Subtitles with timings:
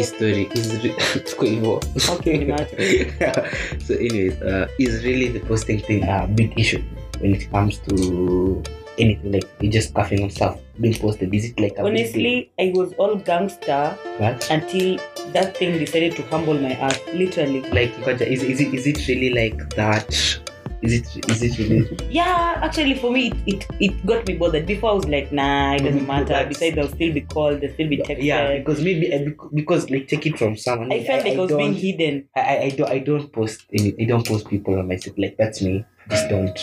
[0.00, 0.96] hii story is re-
[2.14, 2.36] Okay,
[3.86, 6.82] so anyways uh, is really the posting thing a big issue
[7.20, 8.62] when it comes to
[8.98, 11.34] anything like you just coughing on stuff being posted.
[11.34, 14.98] Is it like a honestly i was all gangster But, until
[15.32, 17.60] that thing decided to humble my ass literally.
[17.70, 20.40] Like is, is, it, is it really like that
[20.82, 22.08] is it is it really?
[22.10, 24.66] Yeah actually for me it, it, it got me bothered.
[24.66, 26.24] Before i was like nah it doesn't Mhm, matter.
[26.24, 28.22] That's- besides i'll still be called i'll still be texted.
[28.22, 30.92] yeah because maybe because like take it from someone.
[30.92, 32.28] I felt like i, was being hidden.
[32.36, 35.36] I, I, don't I don't post any I don't post people on my myself like
[35.36, 35.84] that's me.
[36.08, 36.58] Just don't.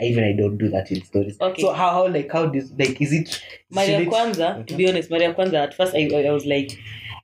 [0.00, 1.36] I, even I don't do that in stories.
[1.40, 1.62] Okay.
[1.62, 4.88] So how, how like how this like is it Maria should it- Kwanza, to be
[4.88, 6.78] honest, Maria Kwanza, at first I, I was like,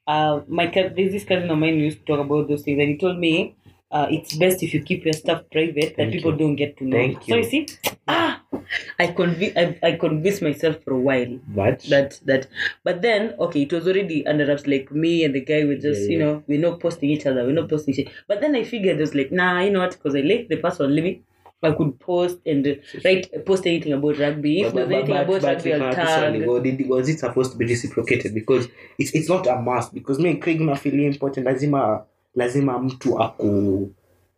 [0.06, 2.98] uh, my there's this cousin of mine used to talk about those things, and he
[2.98, 3.56] told me
[3.95, 6.39] uh, it's best if you keep your stuff private that Thank people you.
[6.39, 6.97] don't get to know.
[6.97, 7.43] Thank So you.
[7.43, 7.66] you see,
[8.09, 8.43] ah,
[8.98, 12.48] I conv- I, I convinced myself for a while But that that,
[12.83, 14.67] but then okay, it was already under wraps.
[14.67, 16.25] Like me and the guy were just Yeah, you yeah.
[16.25, 18.09] know we're not posting each other, we're not posting shit.
[18.27, 19.92] But then I figured it was like nah, you know what?
[19.92, 21.23] Because I like the person living.
[21.62, 22.75] I could post and uh,
[23.06, 24.61] write post anything about rugby.
[24.61, 26.89] If but, there's anything about rugby, I'll tag.
[26.89, 28.34] was it supposed to be reciprocated?
[28.34, 29.95] Because it's it's not a must.
[29.95, 33.90] Because me and Craig nafili important lazima lazima mtu aku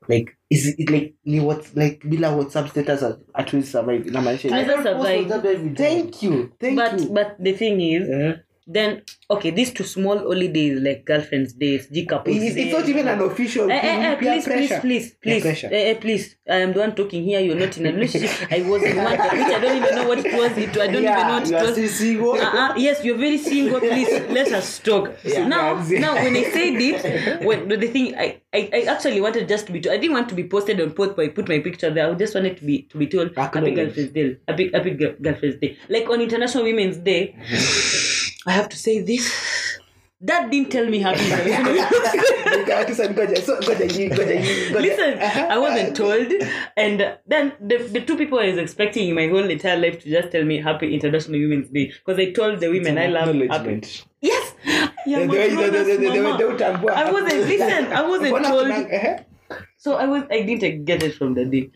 [0.09, 4.49] like is it like ni what like bila WhatsApp status at, at least survive inamaanisha
[5.75, 7.09] thank you thank but you.
[7.13, 8.35] but the thing is Eh?
[8.67, 13.07] Then okay these two small holidays like girlfriends days g couples it's, it's not even
[13.07, 15.69] an official Eh, eh, eh, please, please, please, please, pressure.
[15.73, 16.37] eh, eh, please.
[16.49, 17.41] I am the one talking here.
[17.41, 18.51] You're not in a relationship.
[18.53, 19.21] I was in one, which
[19.57, 20.53] I don't even know what it was.
[20.59, 21.91] It, I don't even know what it was.
[21.99, 22.33] single.
[22.33, 22.75] Uh-uh.
[22.77, 23.81] Yes, you're very single.
[23.81, 25.13] Please let us talk.
[25.25, 29.49] Yeah, now, now when I said it, when the thing I, I, I actually wanted
[29.49, 29.79] just to be.
[29.91, 32.09] I didn't want to be posted on post, but I put my picture there.
[32.11, 34.37] I just wanted to be to be told Happy Girlfriend's Day.
[34.47, 35.77] Happy Happy Girlfriend's Day.
[35.89, 37.35] Like on International Women's Day,
[38.47, 39.27] I have to say this.
[40.25, 42.95] Dad didn't tell me Happy Girlfriend's Day.
[42.95, 44.81] So, ngoja, so, ngoja, you- ngoja, you- ngoja.
[44.81, 45.47] Listen, Uh-huh.
[45.51, 46.33] I wasn't told,
[46.77, 50.01] and uh, then the, the two people I was expecting in my whole entire life
[50.03, 53.29] to just tell me Happy International Women's Day because I told the women I love
[53.51, 53.83] happy.
[54.23, 56.39] Yes, yeah, The- my the- the- brother's the- the- the- mama.
[56.39, 56.91] the utambua.
[56.97, 57.85] I wasn't listen.
[57.93, 58.71] I wasn't told.
[58.71, 59.19] eh?
[59.77, 60.23] So I was.
[60.31, 61.71] I didn't get it from the day.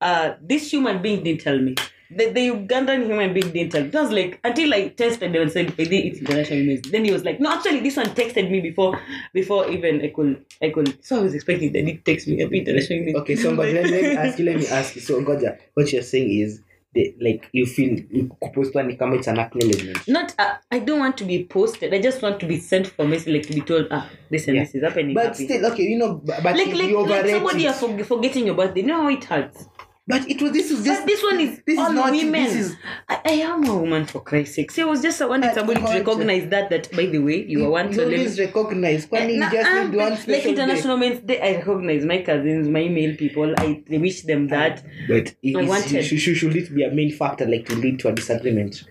[0.00, 1.74] Uh, this human being didn't tell me.
[2.16, 3.84] The, the Ugandan human being didn't tell.
[3.84, 6.82] It was like until I tested them and said, "I did it's international news.
[6.82, 8.98] Then he was like, "No, actually, this one texted me before,
[9.32, 12.58] before even I could, I could." So I was expecting that he text me happy
[12.58, 13.16] international women's.
[13.22, 15.00] Okay, so ngoja, let, let me ask you, let me ask you.
[15.02, 16.60] So ngoja, what you're saying is
[16.94, 18.02] the, like you feel
[18.40, 20.06] kupostwa ni kama it's an acknowledgement.
[20.08, 23.06] not uh, i don't want to be posted i just want to be sent for
[23.08, 24.64] message like to be told ah listen Yeah.
[24.64, 27.64] this is happening But still, okay, you know, but, but like you like, like somebody
[27.64, 27.68] it.
[27.82, 29.66] are forgetting your birthday you know how it hurts
[30.04, 32.32] But it was this is just but this one is this all is not women
[32.44, 32.76] this is
[33.08, 35.80] I, I am a woman for christ's sake see i was just wanting But somebody
[35.80, 39.06] to recognize that that by the way you are one to you live always recognize.
[39.06, 42.88] Kwani you Nah, just need one like international men's day i recognize my cousins my
[42.88, 45.06] male people i wish them that day.
[45.08, 47.76] But it, I is- wanted- should, should, should it be a main factor like to
[47.76, 48.82] lead to a disagreement?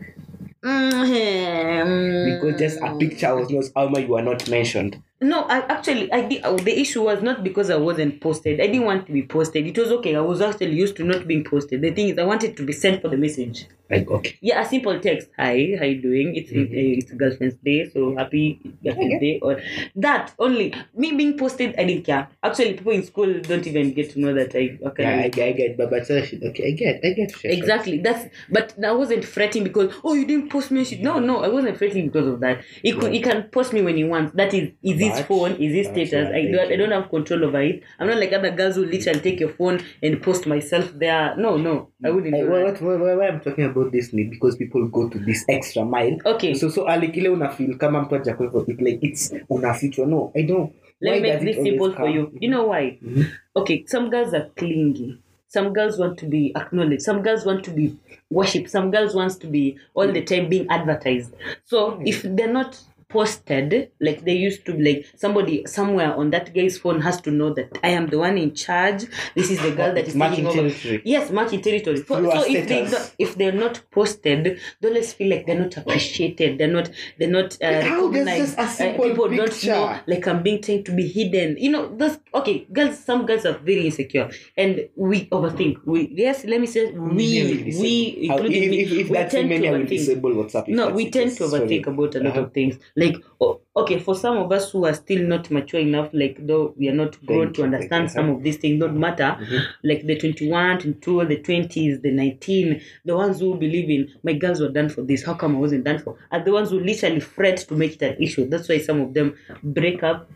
[0.64, 5.02] Mm, Because just a picture was not how you are not mentioned.
[5.24, 6.42] No, I actually I did.
[6.44, 8.59] oh, the issue was not because I wasn't posted.
[8.59, 9.68] I didn't want to be posted.
[9.68, 10.16] It was okay.
[10.16, 11.82] I was actually used to not being posted.
[11.82, 13.68] The thing is, I wanted to be sent for the message.
[13.88, 14.38] Like okay.
[14.42, 15.28] Yeah, a simple text.
[15.38, 16.36] Hi, how you doing?
[16.36, 16.74] It's Mm-hmm.
[16.74, 19.40] uh, it's girlfriend's day, so happy girlfriend's day.
[19.44, 19.62] Or
[19.98, 20.74] that only.
[20.96, 22.28] Me being posted, I didn't care.
[22.42, 24.80] Actually, people in school don't even get to know that I.
[24.88, 25.03] Okay.
[25.03, 27.32] Yeah, I, get- I get, but but uh, okay, I get, I get.
[27.34, 27.52] Shasha.
[27.59, 28.00] Exactly.
[28.00, 30.84] That's but I wasn't fretting because oh you didn't post me.
[30.84, 31.02] shit.
[31.02, 32.64] No, no, I wasn't fretting because of that.
[32.82, 34.34] He could he can post me when he wants.
[34.36, 36.30] That is is his phone, is his status.
[36.34, 37.84] I don't I don't have control over it.
[38.00, 41.36] I'm not like other girls who literally take your phone and post myself there.
[41.38, 42.36] No, no, I wouldn't.
[42.36, 45.20] I, do why, why, why, why I'm talking about this ni because people go to
[45.20, 46.18] this extra mile.
[46.26, 46.54] Okay.
[46.54, 50.08] So so ali kile una feel kama mtu haja kwa it like it's unafichwa.
[50.08, 50.74] No, I don't.
[51.02, 52.32] Let Why me make this simple for you.
[52.40, 53.00] You know why?
[53.02, 53.26] Mhm.
[53.56, 55.18] Okay, some girls are clingy.
[55.48, 57.02] Some girls want to be acknowledged.
[57.02, 57.98] Some girls want to be
[58.30, 58.70] worshipped.
[58.70, 61.34] Some girls wants to be all the time being advertised.
[61.66, 62.80] So if they're not
[63.11, 67.53] posted like they used to like somebody somewhere on that guy's phone has to know
[67.53, 69.05] that I am the one in charge.
[69.35, 70.69] This is the girl that is marking taking over.
[70.69, 71.02] territory.
[71.05, 71.97] Yes, marking territory.
[71.97, 72.16] So,
[72.47, 76.58] if they don't- if they're not posted, they always feel like they're not appreciated.
[76.58, 78.55] They're not they're not uh, How recognized.
[78.58, 79.67] just a Uh, people don't picture.
[79.72, 81.58] know like I'm being trained to be hidden.
[81.58, 82.98] You know, those okay, girls.
[83.04, 85.78] Some girls are very insecure, and we overthink.
[85.86, 88.80] We yes, let me say we we How- including if, me.
[88.82, 89.90] if, if we that's tend to overthink.
[89.90, 90.70] disable WhatsApp.
[90.70, 91.62] if No, we tend to Sorry.
[91.68, 92.42] overthink about a lot Uh-huh.
[92.44, 92.78] of things.
[92.96, 96.74] like oh, okay for some of us who are still not mature enough like though
[96.78, 99.62] we are not grown to understand some of these things don't matter Mhm.
[99.84, 104.60] like the 21 22 the 20s the 19 the ones who believe in my girls
[104.60, 107.22] were done for this how come i wasn't done for are the ones who literally
[107.22, 109.34] fret to make it an issue that's why some of them
[109.64, 110.30] break up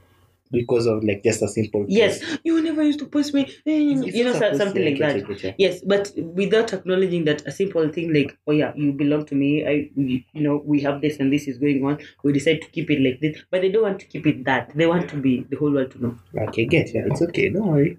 [0.61, 4.15] because of like just a simple yes you never used to post me eh, It's
[4.15, 6.11] you know so- something like I that get you, I yes but
[6.41, 10.23] without acknowledging that a simple thing like oh yeah you belong to me i you
[10.45, 13.19] know we have this and this is going on we decide to keep it like
[13.21, 15.71] this but they don't want to keep it that they want to be the whole
[15.71, 16.17] world to know
[16.47, 17.49] Okay, get yeah, it's okay.
[17.49, 17.97] Don't worry.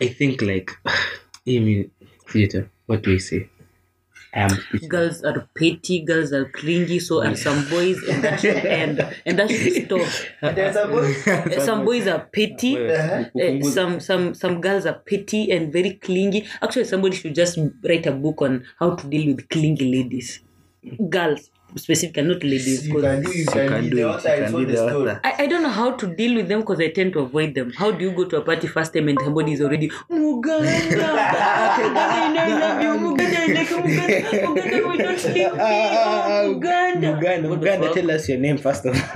[0.00, 0.96] I think like, I
[1.46, 1.90] mean,
[2.28, 2.70] theater.
[2.86, 3.48] What do we say?
[4.34, 4.50] I am.
[4.88, 9.00] girls are petty girls are clingy so are some boys and that should end.
[9.26, 10.08] And that should stop.
[10.54, 11.12] There's a boy.
[11.60, 13.24] Some boys are petty Uh,
[13.62, 16.46] some some some girls are petty and very clingy.
[16.62, 20.40] Actually, somebody should just write a book on how to deal with clingy ladies,
[21.08, 22.86] girls specifically, not ladies.
[22.86, 23.96] You 'cause can do, you can can do do.
[23.96, 25.20] The it, author you can be the the author.
[25.24, 27.72] I, I don't know how to deal with them because I tend to avoid them.
[27.76, 30.62] How do you go to a party first time and somebody is already Muganda?
[30.62, 31.16] Muganda, I
[32.58, 35.48] love you, Muganda, I like Muganda, Muganda, we don't speak.
[35.52, 35.56] Oh,
[36.54, 37.08] Muganda.
[37.16, 37.94] Muganda, What the Muganda, fuck?
[37.94, 39.02] tell us your name first of all.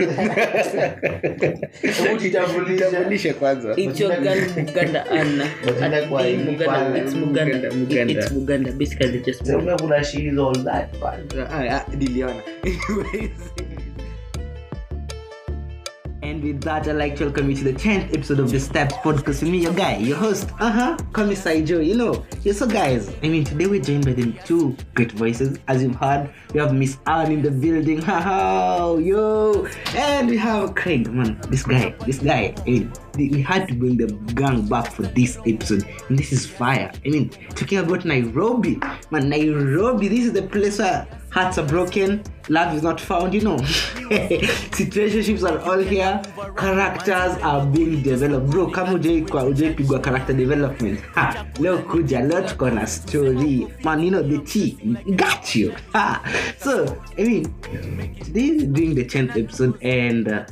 [2.19, 3.75] Jitambulishe kwanza.
[3.77, 5.47] It's your girl Muganda Anna.
[5.65, 7.71] But At like why the you Muganda, find- it's Muganda.
[7.73, 8.73] Muganda, It's Muganda.
[8.79, 11.29] Basically, just So umekula she is all that man.
[11.39, 12.43] Ah, ah, Niliona.
[12.47, 13.51] Anyways.
[16.23, 18.95] And with that, I'd like to welcome you to the 10th episode of the Steps
[18.97, 21.79] Podcast with me, your guy, your host, uh huh, Commissar Joe.
[21.79, 25.59] You know, yeah, so guys, I mean, today we're joined by the two great voices.
[25.69, 30.75] As you've heard, we have Miss Anne in the building, haha, yo, and we have
[30.75, 34.91] Craig, man, this guy, this guy, I mean, we had to bring the gang back
[34.91, 36.91] for this episode, and this is fire.
[37.05, 38.81] I mean, talking about Nairobi,
[39.13, 43.43] man, Nairobi, this is the place where hearts are broken, love is not found, you
[43.43, 43.57] know.
[44.73, 46.23] Situationships are all here,
[46.57, 48.51] characters are being developed.
[48.51, 51.01] Bro, kama ujai kwa ujai character development.
[51.15, 53.67] Ha, leo kuja, leo tuko na story.
[53.85, 54.79] Man, you know the T
[55.17, 55.75] got you.
[55.93, 56.23] Ha.
[56.59, 57.55] So, I mean,
[58.25, 60.47] today is doing the 10th episode and uh,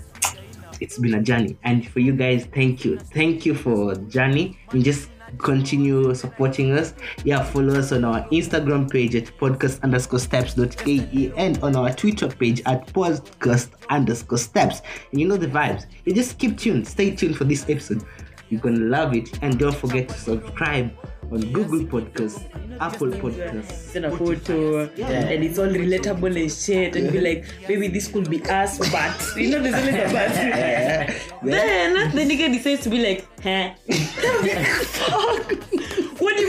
[0.80, 4.84] it's been a journey and for you guys thank you thank you for journey and
[4.84, 5.08] just
[5.38, 6.94] continue supporting us.
[7.24, 12.28] Yeah follow us on our instagram page at podcast underscore steps.ke and on our twitter
[12.28, 14.82] page at podcast underscore steps.
[15.10, 15.86] And you know the vibes.
[16.04, 16.86] You just keep tuned.
[16.86, 18.04] Stay tuned for this episode.
[18.48, 19.38] You're gonna love it.
[19.42, 20.92] And don't forget to subscribe
[21.32, 22.44] on google podcasts
[22.80, 27.88] apple podcasts send a photo and it's all relatable and shit and be like maybe
[27.88, 31.14] this could be us but you know there's always a but.
[31.44, 33.74] Then the nigga decides to be like huh?
[33.86, 35.83] What do you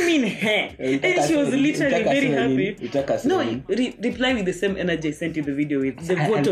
[0.05, 0.67] mean huh
[1.03, 2.87] and she was literally very happy
[3.25, 3.37] no
[3.67, 6.51] re- reply with the same energy I sent you the video with the photo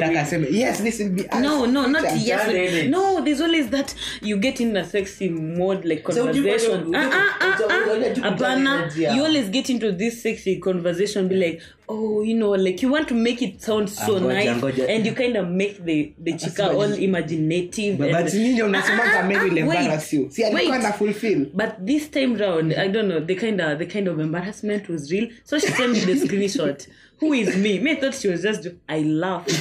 [0.51, 1.41] yes this will be us.
[1.41, 2.47] no, no, not yes.
[2.89, 6.91] No, there's always that you get in a sexy mode like conversation.
[6.95, 7.85] Ah, ah, ah, ah.
[7.85, 12.33] you- you- Hapana, you- you always get into this sexy conversation, be like, oh, you
[12.35, 14.89] know, like you want to make it sound so Ngoja, nice, ngoja.
[14.89, 17.97] and you kind of make the the chica all imaginative.
[17.97, 20.29] But- and, but nyinyi unasemanga Ah, maybe ah, will embarrass you.
[20.31, 21.45] Si alikuwa na fulfill.
[21.53, 25.11] But this time round, I don't know, the kind of the kind of embarrassment was
[25.11, 25.29] real.
[25.43, 26.87] So she sent me the screenshot.
[27.23, 27.79] Who is me?
[27.79, 28.67] Me I thought she was just.
[28.89, 29.51] I laughed.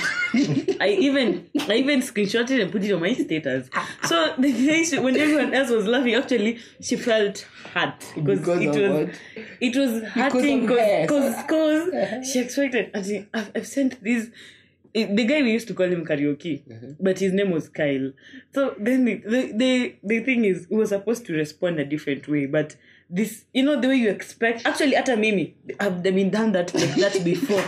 [0.80, 3.68] I even I even screenshotted and put it on my status.
[4.04, 8.60] So the day she, when everyone else was laughing, actually she felt hurt because, Because
[8.62, 9.14] it was what?
[9.60, 12.90] it was hurting because because she expected.
[12.94, 14.30] And she, I've, I've sent these.
[14.94, 16.94] it- the guy we used to call him karaoke, uh-huh.
[17.00, 18.10] but his name was Kyle.
[18.54, 22.26] So then the, the the the thing is, we were supposed to respond a different
[22.28, 22.76] way, but
[23.12, 24.64] this, you know, the way you expect.
[24.64, 27.62] Actually, at a mimi, I've been done that like that before.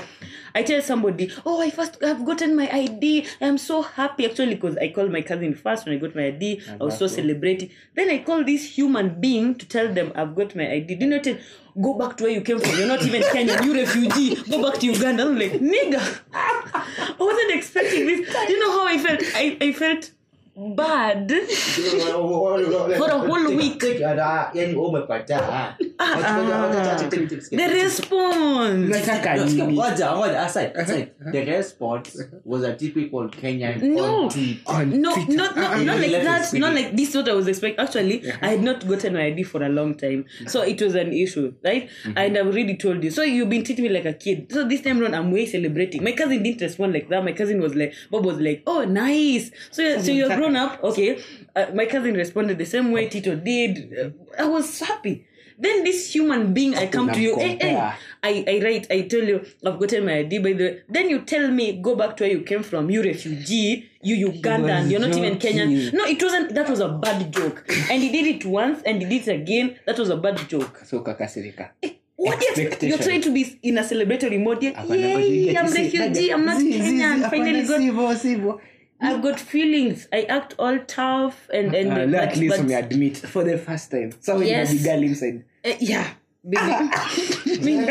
[0.56, 3.26] I tell somebody, oh, I first I've gotten my ID.
[3.40, 6.62] I'm so happy actually because I called my cousin first when I got my ID.
[6.80, 7.70] I was so celebrating.
[7.94, 10.94] Then I call this human being to tell them I've got my ID.
[10.94, 11.36] Do you know tell,
[11.82, 12.78] go back to where you came from?
[12.78, 13.64] You're not even Kenyan.
[13.64, 14.36] You refugee.
[14.48, 15.24] Go back to Uganda.
[15.24, 16.20] I'm like, nigga.
[16.32, 18.32] I wasn't expecting this.
[18.32, 19.20] Do you know how I felt?
[19.34, 20.12] I, I felt
[20.56, 21.30] bad.
[21.30, 23.82] For a whole week.
[23.82, 27.08] yani umepata uh-uh.
[27.50, 28.88] The response.
[28.90, 29.62] Nataka nini?
[29.76, 31.10] Ngoja, ngoja, aside, aside.
[31.32, 34.24] The response was a typical Kenyan No.
[34.24, 34.60] on tweet.
[34.66, 35.32] On No, Twitter.
[35.36, 35.82] not not, Uh-uh.
[35.84, 36.52] not like Let it that.
[36.54, 37.08] Not like this.
[37.10, 37.78] is What I was expecting.
[37.84, 41.12] Actually, I had not gotten my ID for a long time, so it was an
[41.12, 41.88] issue, right?
[42.04, 42.18] Mm-hmm.
[42.18, 43.10] And I've already told you.
[43.10, 44.50] So you've been treating me like a kid.
[44.52, 46.02] So this time around, I'm way celebrating.
[46.04, 47.24] My cousin didn't respond like that.
[47.24, 51.18] My cousin was like, Bob was like, "Oh, nice." So so you're grown up, okay?
[51.56, 53.92] Uh, my cousin responded the same way Tito did.
[53.98, 55.26] Uh, I was happy.
[55.56, 57.38] Then this human being, I come to you.
[57.38, 57.76] Hey, hey.
[58.24, 60.82] I, I write, I tell you, I've gotten my ID by the way.
[60.88, 64.90] Then you tell me, go back to where you came from, you refugee, you Ugandan,
[64.90, 65.38] you're not even.
[65.38, 65.92] Kenyan.
[65.92, 67.64] No, it wasn't, that was a bad joke.
[67.88, 69.76] And he did it once and he did it again.
[69.86, 70.82] That was a bad joke.
[70.84, 71.70] so kakasirika
[72.16, 72.42] What?
[72.42, 72.88] Expectation.
[72.88, 74.62] You're trying to be in a celebratory mode.
[74.62, 77.30] Yay, I'm refugee, I'm not Kenyan.
[77.30, 78.60] Finally got sivyo, sivyo."
[79.06, 80.08] I've got feelings.
[80.12, 83.58] I act all tough and and Ah, now at least but- we admit for the
[83.58, 84.72] first time so Yes.
[84.72, 86.08] you the girl inside Uh, yeah,
[86.56, 87.06] Ah.
[87.46, 87.86] baby.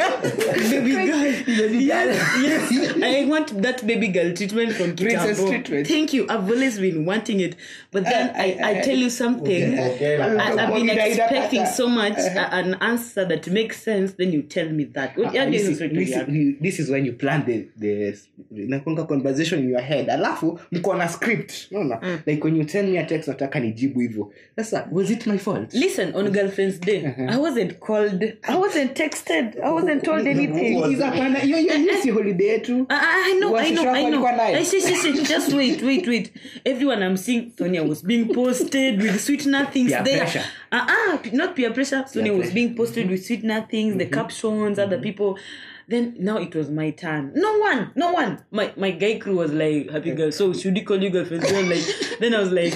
[0.70, 2.08] baby girl.
[2.12, 2.98] Yes, yes.
[3.04, 5.50] I want that baby girl treatment from Princess Kitambo.
[5.50, 5.88] treatment.
[5.88, 6.26] Thank you.
[6.30, 7.56] I've always been wanting it.
[7.92, 9.80] But ah, then Uh, I, I- I, I- tell you something.
[9.80, 10.22] Okay.
[10.22, 14.14] I, I've been expecting so much a- an answer that makes sense.
[14.14, 15.18] Then you tell me that.
[15.18, 18.18] What- Ah, yeah, this, this is, is this, this is when you plan the the
[18.52, 22.20] nakonga conversation in your head alafu mko na script unaona mm.
[22.26, 25.74] like when you tell me a text nataka nijibu hivyo sasa was it my fault
[25.74, 26.30] Listen, on uh-huh.
[26.34, 27.30] Girlfriend's Day, uh-huh.
[27.34, 30.84] I wasn't called, I wasn't texted, I wasn't told anything.
[30.84, 33.94] Hizo hapana, hiyo hiyo hiyo si holiday yetu I, I I know, I Washusha know,
[33.94, 34.04] I know.
[34.24, 34.56] walikuwa naye?
[34.58, 36.32] I, see, see, see, just wait, wait, wait.
[36.66, 40.18] Everyone I'm seeing, Sonia was being posted with sweet nothings Peer there.
[40.18, 40.44] pressure.
[40.72, 42.04] Uh, ah, not peer pressure.
[42.08, 42.54] Sonia Peer was pressure.
[42.56, 45.38] being posted with sweet nothings, the captions, other people.
[45.88, 47.32] Then now it was my turn.
[47.36, 48.38] No one, no one.
[48.52, 51.44] My my guy crew was like, "Happy girl." So should he call you girlfriend?
[51.46, 51.84] So I'm like,
[52.20, 52.74] then I was like,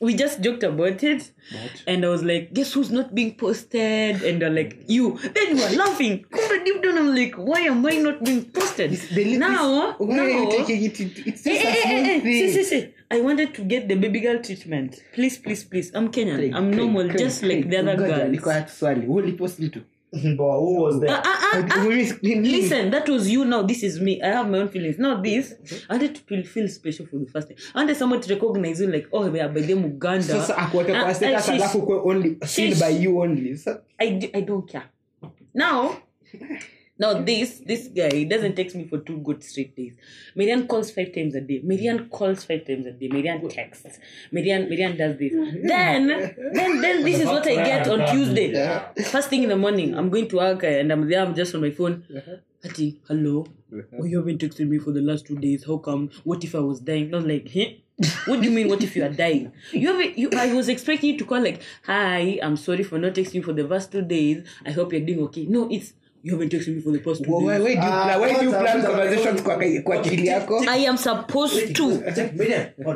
[0.00, 1.30] we just joked about it,
[1.86, 5.62] and I was like, "Guess who's not being posted?" And they're like, "You." Then you
[5.62, 6.24] were laughing.
[6.30, 10.18] But deep down, I'm like, "Why am I not being posted?" The li- now, why
[10.18, 12.52] are you now, taking it it's Eh, just a eh, eh, small eh, thing.
[12.52, 12.88] see, see, see.
[13.10, 15.02] I wanted to get the baby girl treatment.
[15.14, 15.90] Please, please, please.
[15.94, 16.36] I'm Kenyan.
[16.36, 18.30] Craig, I'm Craig, normal, Craig, just Craig, like the other ngoja, girls.
[18.30, 19.80] niko swali ulipost mtu
[20.36, 21.10] But who was there?
[21.24, 21.62] Ah.
[21.84, 23.44] Mimi- mimi- Listen, that was you.
[23.44, 24.20] Now this is me.
[24.22, 24.98] I have my own feelings.
[24.98, 25.54] Not this,
[25.88, 27.56] I wanted to feel, feel special for the first time.
[27.74, 30.22] I wanted someone to recognize you, like, oh, we are by them Uganda.
[30.22, 33.58] sasa akuweke kwa ah, status alafu kuwe only seen by you only
[33.98, 34.84] I, do- I don't care.
[35.54, 35.96] Now,
[37.00, 39.94] now this this guy he doesn't text me for two good straight days.
[40.36, 41.60] Maryann calls five times a day.
[41.70, 43.08] Maryann calls five times a day.
[43.08, 43.98] Maryann texts.
[44.32, 45.32] Maryann Maryann does this.
[45.72, 46.08] Then
[46.58, 48.48] then then this is what I get on Tuesday.
[49.14, 51.22] First thing in the morning, I'm going to work and I'm there.
[51.24, 52.04] I'm just on my phone.
[52.64, 53.46] Ati, hello.
[53.98, 55.64] Oh, you haven't texted me for the last two days.
[55.64, 56.10] How come?
[56.24, 57.10] What if I was dying?
[57.10, 57.70] Was like, huh?
[58.26, 58.68] What do you mean?
[58.68, 59.52] What if you are dying?
[59.72, 60.30] You have you.
[60.36, 63.54] I was expecting you to call like, "Hi, I'm sorry for not texting you for
[63.54, 64.44] the past two days.
[64.66, 67.30] I hope you're doing okay." No, it's you haven't texted me for the past two
[67.32, 67.64] Why- why- days.
[67.64, 70.64] why do you Ah, plan- why do you plan what's conversations kwa kwa akili yako
[70.68, 72.02] I am supposed to.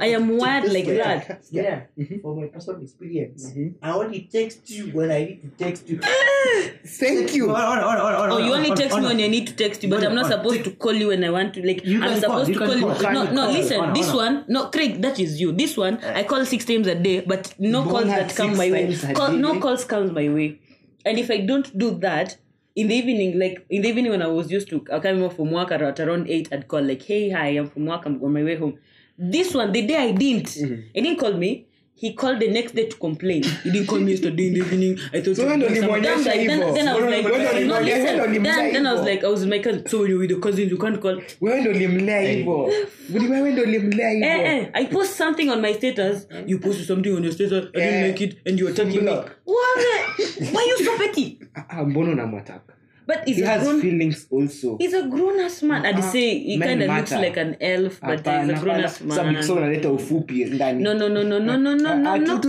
[0.00, 1.40] I am wired like that.
[1.50, 1.80] Yeah,
[2.22, 3.52] from my personal experience,
[3.82, 5.98] I only text you when I need to text you.
[7.00, 10.08] thank you Oh, you only text me when I need to text you, but Hold
[10.10, 11.62] I'm not on, supposed take- to call you when I want to.
[11.66, 12.94] Like You I'm supposed call, to call you.
[13.00, 13.50] call, No, no.
[13.52, 15.52] Listen, on, this hold one, no, Craig, that is you.
[15.52, 18.70] This one, I call six times a day, but no Born calls that come my
[18.70, 18.96] way.
[19.14, 20.58] Call, no calls comes my way,
[21.06, 22.36] and if I don't do that.
[22.76, 25.36] In the evening, like in the evening when I was used to I coming off
[25.36, 28.04] from work at at around eight, I'd call like, "Hey, hi, I'm from work.
[28.06, 28.78] I'm on my way home."
[29.16, 30.80] This one, the day I didn't, Mm-hmm.
[30.92, 31.66] he didn't call me.
[31.96, 33.42] He called the next day to complain.
[33.62, 34.98] He didn't call me yesterday in the evening.
[35.12, 36.02] I thought So you when were doing ndo something.
[36.02, 38.42] Then I was like, then, I was like, no, listen.
[38.42, 39.04] Then, then I was hivyo?
[39.06, 39.86] like, I was with my cousin.
[39.86, 41.22] So when you're with the cousins, you can't call.
[41.40, 42.70] wewe ndo ulimlea hivyo
[43.08, 46.26] Budi wewe ndo ulimlea Eh, eh, I post something on my status.
[46.46, 47.64] You posted something on your status.
[47.74, 49.02] I didn't Eh, like it, and you're attacking me.
[49.02, 49.30] block.
[49.44, 49.78] What?
[50.16, 51.38] the- Why you so petty?
[51.56, 52.74] Ah, ah, mbona unamwataka
[53.06, 53.80] But he's he has grown.
[53.80, 55.84] feelings also He's a grown ass man.
[55.86, 56.10] I'd Uh-uh.
[56.12, 59.28] say he kind of looks like an elf, but he's a grown ass man.
[59.28, 62.40] because unaleta ufupi ndani No, no, no, no, no, no, no, Ah, no, ah, no.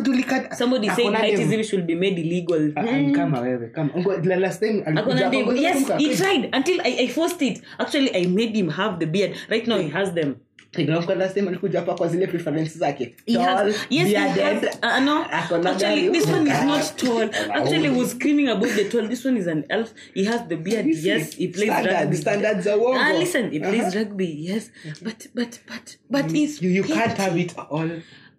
[0.55, 1.13] Somebody dem.
[1.13, 2.71] heightism should be made illegal.
[2.75, 5.45] Ah, ah, kama wewe kama Ngo- la- last time alikuja Akona hapa, dem.
[5.45, 7.61] ngoja Yes, he tried until I, I forced it.
[7.79, 9.31] Actually, I made him have the beard.
[9.49, 10.35] Right now, he has them.
[10.77, 14.69] Nakumbuka last time alikuja hapa kwa zile preferences zake He Tall, has, yes, bearded.
[14.83, 15.25] uh, no.
[15.31, 17.29] Actually, this one is not tall.
[17.53, 19.07] Actually, I was screaming about the tall.
[19.07, 19.93] This one is an elf.
[20.13, 20.85] He has the beard.
[20.85, 22.17] You Yes, he plays standard- rugby.
[22.17, 22.79] standards are.
[22.95, 23.99] Ah, listen, he plays Uh-huh.
[23.99, 24.27] rugby.
[24.27, 24.69] Yes,
[25.01, 27.89] but but but but he's you, you can't have it all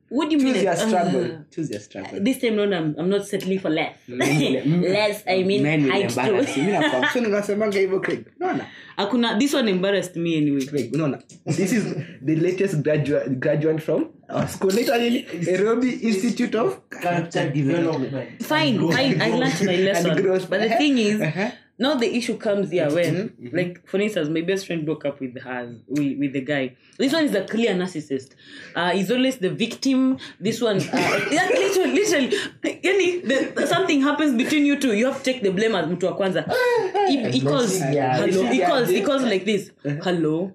[0.08, 0.54] What do you mean?
[0.54, 3.70] choose your uh, struggle choose your struggle this time round, I'm, I'm not settling for
[3.70, 3.96] less.
[4.08, 4.82] Mm.
[4.92, 6.54] less, I mean, Men will height embarrass you.
[6.54, 6.60] too.
[6.60, 10.64] Mimi nakwambia, so unasemanga hivyo Craig unaona Akuna, this one embarrassed me anyway.
[10.66, 11.84] Craig unaona this is
[12.24, 18.42] the latest graduate graduate from our school Inaitwa nini Nairobi Institute of Character development.
[18.42, 19.22] fine, fine.
[19.22, 20.22] I learned my lesson.
[20.22, 20.48] growth.
[20.50, 21.50] But the thing is, Uh-huh.
[21.78, 25.38] Now the issue comes here when, like, for instance, my best friend broke up with
[25.42, 26.74] her, with, with the guy.
[26.98, 28.30] This one is a clear narcissist.
[28.74, 30.18] Uh, he's always the victim.
[30.40, 32.36] This one, uh, yeah, literally, literally,
[32.82, 34.94] yani, the, something happens between you two.
[34.94, 36.44] You have to take the blame as mtu wa kwanza.
[37.08, 38.16] He, he calls, Yeah.
[38.16, 38.46] hello.
[38.50, 39.70] He calls, he calls like this.
[40.02, 40.52] Hello.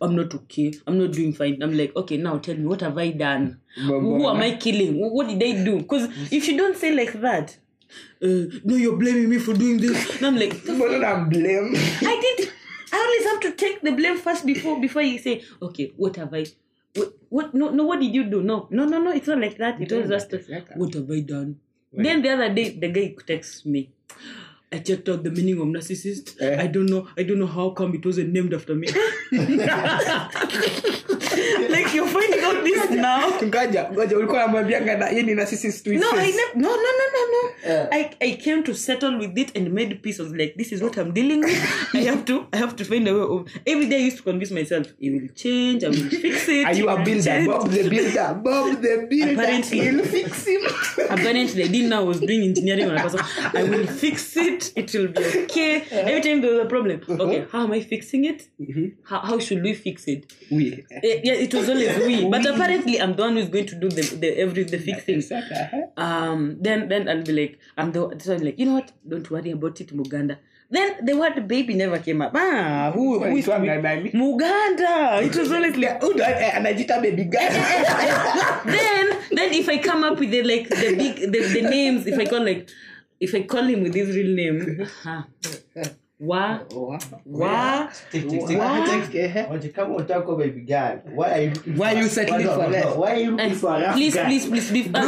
[0.00, 0.72] I'm not okay.
[0.86, 1.62] I'm not doing fine.
[1.62, 3.60] I'm like, okay, now tell me, what have I done?
[3.76, 4.96] Who am I killing?
[4.98, 5.78] What did I do?
[5.78, 7.56] Because if you don't say like that,
[8.22, 10.16] uh, no, you're blaming me for doing this.
[10.16, 11.74] And I'm like, Mbona na blame?
[11.74, 12.52] I did.
[12.92, 16.32] I always have to take the blame first before before you say, okay, what have
[16.34, 16.46] I?
[16.94, 17.54] What, what?
[17.54, 17.84] No, no.
[17.84, 18.42] What did you do?
[18.42, 19.12] No, no, no, no.
[19.12, 19.80] It's not like that.
[19.80, 21.58] It was just, like what have I done?
[21.92, 23.90] Then the other day, the guy texts me.
[24.72, 26.40] I checked out the meaning of narcissist.
[26.40, 26.62] Eh.
[26.62, 27.06] I don't know.
[27.18, 28.88] I don't know how come it wasn't named after me.
[31.68, 33.32] like you're finding out this now.
[33.42, 36.54] ngoja ngoja ulikuwa namwambianga na yeye ni narcissist to No, I never.
[36.54, 37.72] No, no, no, no, no.
[37.72, 37.88] Yeah.
[37.92, 40.20] I, I came to settle with it and made peace.
[40.20, 41.94] I was like, this is what I'm dealing with.
[41.94, 43.48] I have to I have to find a way of.
[43.66, 45.84] Every day I used to convince myself, it will change.
[45.84, 46.66] I will fix it.
[46.66, 47.22] Are you a builder?
[47.22, 48.40] change." Bob the builder.
[48.42, 49.32] Bob the builder.
[49.42, 49.80] Apparently.
[49.80, 50.60] He'll fix him.
[51.10, 53.20] Apparently, I didn't know I was doing engineering on a person.
[53.54, 54.72] I will fix it.
[54.76, 55.82] It will be okay.
[55.90, 58.48] Every time there was a problem, okay, how am I fixing it?
[59.04, 60.32] How, how should we fix it?
[60.50, 60.84] We.
[60.90, 62.24] Eh, yeah, it was always we.
[62.32, 65.20] But apparently, I'm the one who's going to do the, the every the fixing.
[65.96, 68.92] um then then I'll be like I'm the so I'm like you know what?
[69.12, 70.38] Don't worry about it Muganda.
[70.70, 72.32] Then the word baby never came up.
[72.34, 73.46] Ah who who is?
[73.46, 75.22] Muganda.
[75.28, 77.50] It was always like eh, anajita baby girl.
[78.76, 79.06] then
[79.38, 82.24] then if I come up with the like the big the, the names if I
[82.24, 82.68] call like
[83.20, 85.22] if I call him with his real name uh,
[89.22, 89.38] Eh,
[90.36, 92.96] baby girl, why are you looking Why for- you settling No, no, for less?
[92.96, 94.88] Why are you looking for a rough please, please, please, please.
[94.94, 95.02] Uh, uh,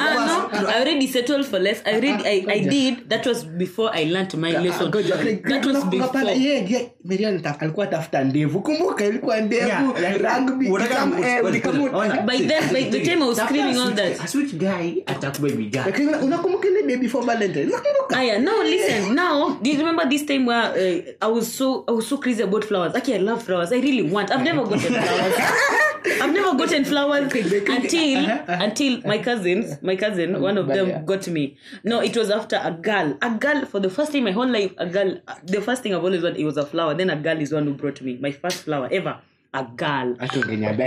[0.62, 1.82] no, I already settled for less.
[1.86, 3.08] I already, I, I did.
[3.10, 4.90] That was before I learned my lesson.
[4.90, 6.30] That was before.
[6.30, 8.60] yeye ndiye- Marian alikuwa tafuta ndevu.
[8.60, 9.92] Kumbuka ilikuwa ndevu.
[10.18, 10.68] Rugby.
[10.70, 12.22] unataka kama- ku- eh, ngoja, ulikamu- ngoja.
[12.22, 14.20] By then, by the time I was Tafuta screaming all that.
[14.24, 16.24] a sweet guy atakuwa baby girl.
[16.24, 17.64] Unakumbuka ile baby for valentine?
[17.66, 19.14] Unakumbuka Aya, now listen.
[19.24, 22.42] Now, do you remember this time where uh, I was so I was so crazy
[22.42, 22.94] about flowers?
[22.94, 23.72] Actually, I love flowers.
[23.72, 24.30] I really want.
[24.30, 25.34] I've never gotten flowers.
[26.20, 31.56] I've never gotten flowers until until my cousins, my cousin, one of them got me.
[31.82, 33.16] No, it was after a girl.
[33.22, 34.72] A girl for the first time in my whole life.
[34.78, 35.18] A girl.
[35.44, 36.94] The first thing I've always wanted it was a flower.
[36.94, 39.18] Then a girl is one who brought me my first flower ever.
[39.54, 40.16] A girl.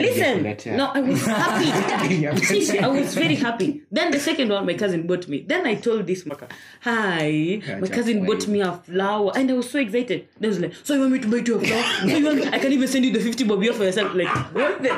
[0.04, 2.28] Listen, no, I was happy.
[2.80, 3.84] I was very happy.
[3.90, 5.40] Then the second one, my cousin bought me.
[5.48, 6.50] Then I told this maka,
[6.82, 10.28] hi, my cousin bought me a flower, and I was so excited.
[10.38, 11.84] They was like, so you want me to buy you a flower?
[12.12, 14.14] So you want me, I can even send you the fifty bob for yourself.
[14.14, 14.92] Like, what the?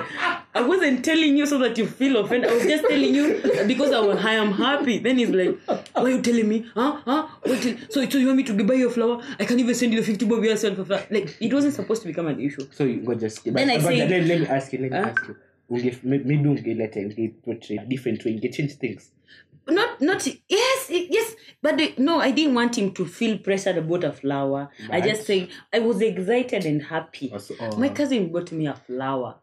[0.55, 2.49] I wasn't telling you so that you feel offended.
[2.49, 4.97] I was just telling you because I, was, I am happy.
[4.97, 6.65] Then he's like, why are you telling me?
[6.73, 7.01] Huh?
[7.05, 7.27] Huh?
[7.45, 9.21] Till- so, so you want me to buy you a flower?
[9.39, 10.75] I can't even send you the fifty bob yourself.
[10.77, 10.85] for.
[11.11, 12.65] Like, it wasn't supposed to become an issue.
[12.71, 13.53] so you- ngoja sikia.
[13.53, 15.05] Then I But- but say- let, let me ask you let me Huh?
[15.09, 15.35] ask you
[15.71, 19.11] Unge- may- maybe ungeleta ungeportray different way unge change things
[19.67, 24.03] not not yes yes but the, no i didn't want him to feel pressured about
[24.03, 27.77] a flower i just say i was excited and happy Also, oh.
[27.77, 29.35] my uh, cousin bought me a flower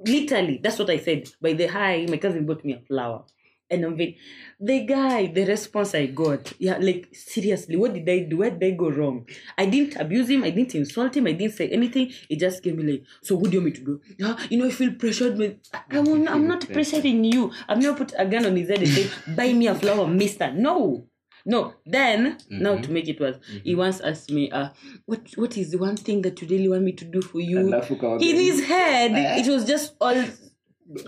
[0.00, 3.24] literally that's what i said by the high my cousin bought me a flower
[3.70, 4.16] and I'm very,
[4.58, 8.38] the guy, the response I got, yeah, like seriously, what did I do?
[8.38, 9.26] Where did I go wrong?
[9.56, 12.10] I didn't abuse him, I didn't insult him, I didn't say anything.
[12.28, 14.00] He just gave me like, so what do you want me to do?
[14.18, 15.38] Yeah, you know, I feel pressured.
[15.38, 15.60] Man.
[15.72, 17.52] I, I will, I'm not pressuring you.
[17.68, 20.52] I've never put a gun on his head and said, buy me a flower, mister.
[20.52, 21.06] No.
[21.48, 21.72] No.
[21.86, 24.68] Then, now to make it worse, he once asked me, uh,
[25.06, 27.58] what what is the one thing that you really want me to do for you?
[27.72, 30.22] In his head, it was just all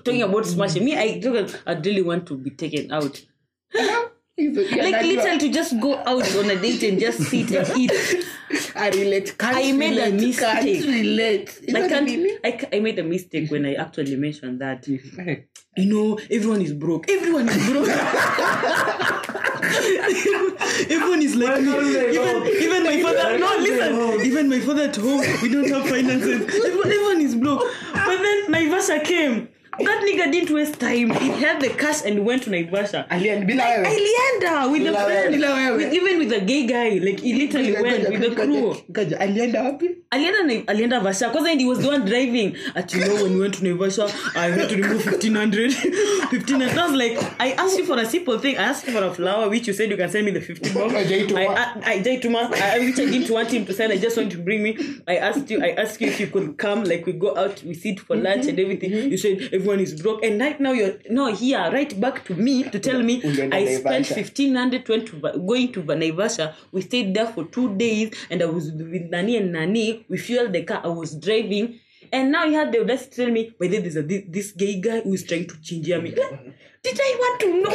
[0.03, 0.83] talking about smashing.
[0.85, 1.21] Me, I
[1.67, 3.21] I really want to be taken out.
[4.41, 7.93] Like literally to just go out on a date and just sit and eat.
[8.75, 9.37] I relate.
[9.37, 10.87] Can't I made a relate, Can't mistake.
[10.87, 11.61] relate.
[11.63, 12.41] Is I that can't.
[12.43, 14.89] I, ca- I made a mistake when I actually mentioned that.
[14.89, 17.11] You know, everyone is broke.
[17.11, 17.89] Everyone is broke.
[20.91, 21.71] everyone is like me.
[21.71, 23.39] Even, even my father.
[23.39, 24.27] No, listen.
[24.27, 26.43] Even my father at home, we don't have finances.
[26.43, 27.63] Everyone, everyone is broke.
[27.93, 29.49] But then Naivasha came.
[29.85, 31.11] That nigga didn't waste time.
[31.11, 33.07] He had the cash and went to Naivasha.
[33.11, 33.87] Alien, bila wewe.
[33.87, 35.77] Alienda with the Bila friend, wewe, bila wewe.
[35.77, 36.99] with, even with the gay guy.
[37.05, 38.77] Like he literally Ngoja, went ngoja, with the ngoja, crew.
[38.93, 39.21] ngoja.
[39.21, 43.15] alienda wapi alienda na- alienda vasha kwanza he was the one driving at you know
[43.15, 45.71] when we went to naivasha i had to remove 1500
[46.31, 49.05] 1500 i was like i asked you for a simple thing i asked you for
[49.05, 51.39] a flower which you said you can send me the 50 bob i Hajaituma.
[51.39, 54.39] I, I, Jaituma, I, which i didn't want him to send i just want to
[54.39, 57.37] bring me i asked you i asked you if you could come like we go
[57.37, 58.49] out we sit for lunch mm-hmm.
[58.51, 59.11] and everything mm-hmm.
[59.11, 62.65] you said everyone is broke and right now you're no here right back to me
[62.65, 64.17] to tell me i spent Naivasha.
[64.17, 66.55] 1500 went to going to Naivasha.
[66.73, 70.07] We stayed there for two days, and I was with Nani and Nani.
[70.09, 70.81] We fueled the car.
[70.83, 71.79] I was driving,
[72.13, 74.53] and now you had the audacity to tell me, by the there's a, this, this
[74.53, 76.11] gay guy who is trying to change me.
[76.83, 77.75] Did I want to know?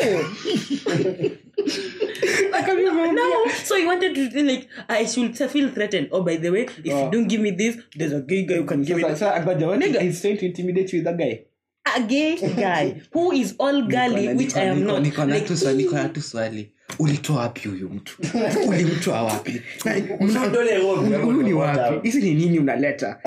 [3.11, 3.47] no.
[3.63, 6.09] So he wanted to feel like I should feel threatened.
[6.11, 6.81] Oh, by the way, if Oh.
[6.83, 7.09] you ah.
[7.09, 9.19] don't give me this, there's a gay guy who can give me Sasa- this.
[9.19, 10.01] sasa, ngoja, what Nigga.
[10.01, 11.45] he's trying to intimidate you with that guy
[11.85, 15.03] A gay guy who is all girly, which I am not.
[15.03, 16.69] niko na Like, tu swali niko na tu swali
[16.99, 18.17] ulitoa wapi huyu mtu
[18.67, 19.61] ulimtoa wapi
[20.19, 22.03] Usimtole roho, huyu ni what wapi up?
[22.03, 23.17] hizi ni nini unaleta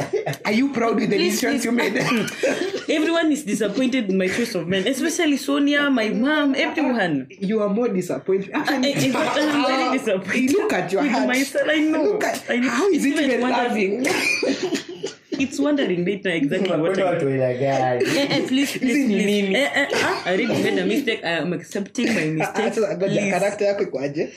[0.45, 1.99] are you proud with the decisions you made
[2.89, 7.27] Everyone is disappointed in my choice of men, especially Sonia, my mom, everyone.
[7.41, 10.53] you are more disappointed I, I, i'm very disappointed.
[10.57, 11.69] look at your with heart myself.
[11.69, 12.03] I know.
[12.05, 12.71] look at I know.
[12.71, 14.07] how is It's it even wondering- loving
[15.39, 18.05] It's wondering right now exactly what Unapenda I watu aina gani?
[18.05, 19.43] Eh, eh, please, please, Hizi ni please.
[19.43, 19.55] nini?
[19.55, 21.21] Eh, eh, ah, I really made a mistake.
[21.25, 22.75] I am accepting my mistake.
[22.75, 23.31] Sasa ngoja Please.
[23.31, 24.29] karakta yako ikoaje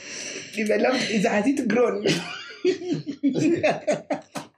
[0.56, 2.04] developed is has it grown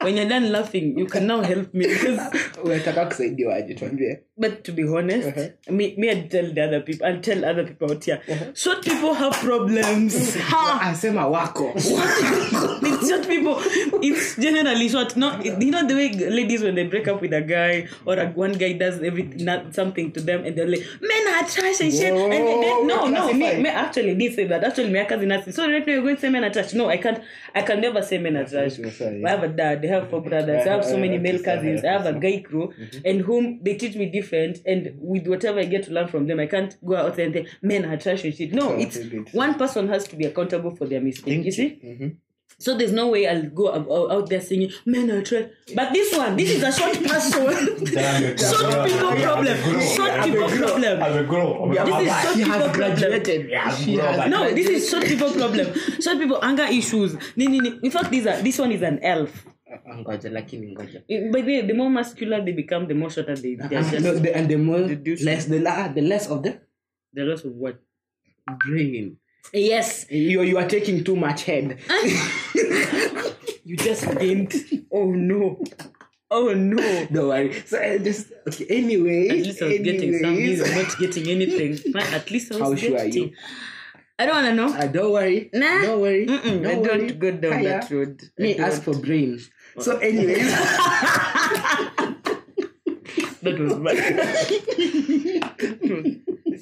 [0.05, 1.87] When you're done laughing, you can now help me
[2.65, 5.37] unataka kusaidiwaje tuambie But to be honest,
[5.71, 8.21] me, me, I'd tell the other people, I'll tell other people out here.
[8.55, 10.37] Short people have problems.
[10.51, 10.81] ha!
[10.83, 13.57] asema wako It's short people.
[14.03, 15.17] It's generally short.
[15.17, 18.19] No, it- you know the way ladies when they break up with a guy or
[18.19, 21.81] a, one guy does everything, not something to them, and they're like, "Men are trash
[21.81, 24.65] and shit." Whoa, and then, no, no, me, me actually did say that.
[24.65, 26.75] Actually, my cousin asked me, "So right now you're going to say men are trash?"
[26.75, 27.21] No, I can't.
[27.55, 28.81] I can never say men are trash.
[28.81, 29.85] I have a dad.
[29.95, 30.67] I have four brothers.
[30.67, 31.85] I have so many male cousins.
[31.85, 32.73] I have a guy crew,
[33.05, 34.59] and whom they teach me different.
[34.67, 37.35] And with whatever I get to learn from them, I can't go out there and
[37.35, 38.53] say men are trash and shit.
[38.53, 39.29] No, Oh, it's good.
[39.33, 41.45] one person has to be accountable for their mistake.
[41.45, 41.81] You see.
[41.85, 42.09] Mm-hmm.
[42.57, 45.47] So there's no way I'll go out- out out there singing men are trash.
[45.75, 47.85] But this one, this is a short person.
[47.85, 49.57] Damn, short people yeah, problem.
[49.59, 49.81] I'm a grow.
[49.81, 51.03] Short I'm a people problem.
[51.03, 51.73] I'm a grow.
[51.75, 52.73] This is short she people problem.
[52.75, 53.41] graduated
[53.83, 55.67] she has but- No, this is short people problem.
[56.01, 57.17] Short people anger issues.
[57.35, 57.79] Ni- ni- ni.
[57.83, 59.47] In fact, these are this one is an elf.
[59.99, 63.57] Ngoja lakini ngoja By the way, the more muscular they become, the more shorter they
[63.57, 63.85] they are.
[63.87, 66.61] Ah, just- no, the, and the more Reduce- less the, la- the less of the
[67.15, 67.77] The less of what?
[68.67, 69.17] brain
[69.53, 71.79] Yes, you, you are taking too much head
[73.65, 74.53] you just gained.
[74.91, 75.59] Oh no.
[76.31, 76.77] Oh no.
[77.13, 80.43] don't worry so uh, just okay anyway At least I was getting something.
[80.43, 81.93] anyways, You're not getting anything.
[81.93, 83.31] But at least I was How sure are you?
[84.19, 84.71] I don't wanna know.
[84.75, 85.83] uh, don't worry Nah.
[85.83, 87.07] don't worry Mm-mm, don't I worry.
[87.09, 87.69] don't go down Hiya.
[87.81, 88.23] that road.
[88.39, 88.67] I me don't.
[88.67, 89.41] ask for brain
[89.81, 90.51] so anyways
[93.45, 93.97] That was bad.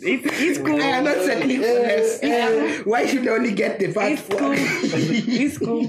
[0.03, 0.83] it's, it's cool.
[0.83, 4.29] I am not settling for less Uh, why should I only get the first It's
[4.29, 4.49] cool.
[4.49, 5.83] one It's cool.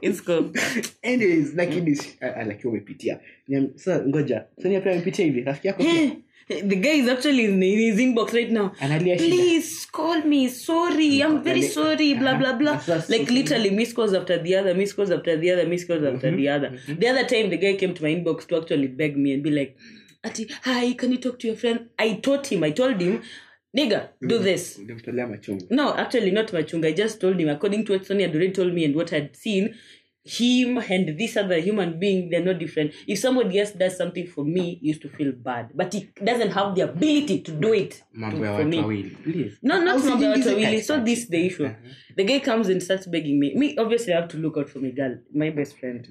[0.00, 0.52] It's cool.
[1.04, 5.82] anyways lakini uh, uh, like umepitia Niam- so ngoja sonia pia amepitia hivi rafiki yako
[5.82, 6.10] pia?
[6.50, 8.72] The guy is actually in his inbox right now.
[9.18, 10.48] Please call me.
[10.48, 12.14] Sorry, I'm very sorry.
[12.14, 12.80] Blah blah blah.
[13.08, 16.34] Like literally, miss calls after the other, miss calls after the other, miss calls after
[16.34, 16.76] the other.
[16.88, 19.50] The other time, the guy came to my inbox to actually beg me and be
[19.50, 19.76] like,
[20.24, 22.64] "Ati, hi, can you talk to your friend?" I taught him.
[22.64, 23.22] I told him,
[23.76, 24.80] "Nigga, do this."
[25.70, 26.88] No, actually not Machunga.
[26.88, 29.36] I just told him, according to what Sonia had already told me and what I'd
[29.36, 29.74] seen,
[30.24, 32.92] him and this other human being, they're not different.
[33.06, 35.70] If somebody else does something for me, he used to feel bad.
[35.74, 38.78] But he doesn't have the ability to do it to, for me.
[38.78, 40.82] wawili please No, not How from did the you watu wawili.
[40.82, 41.70] So this is the issue.
[42.16, 43.54] The guy comes and starts begging me.
[43.54, 46.06] Me, obviously, I have to look out for my girl, my best friend.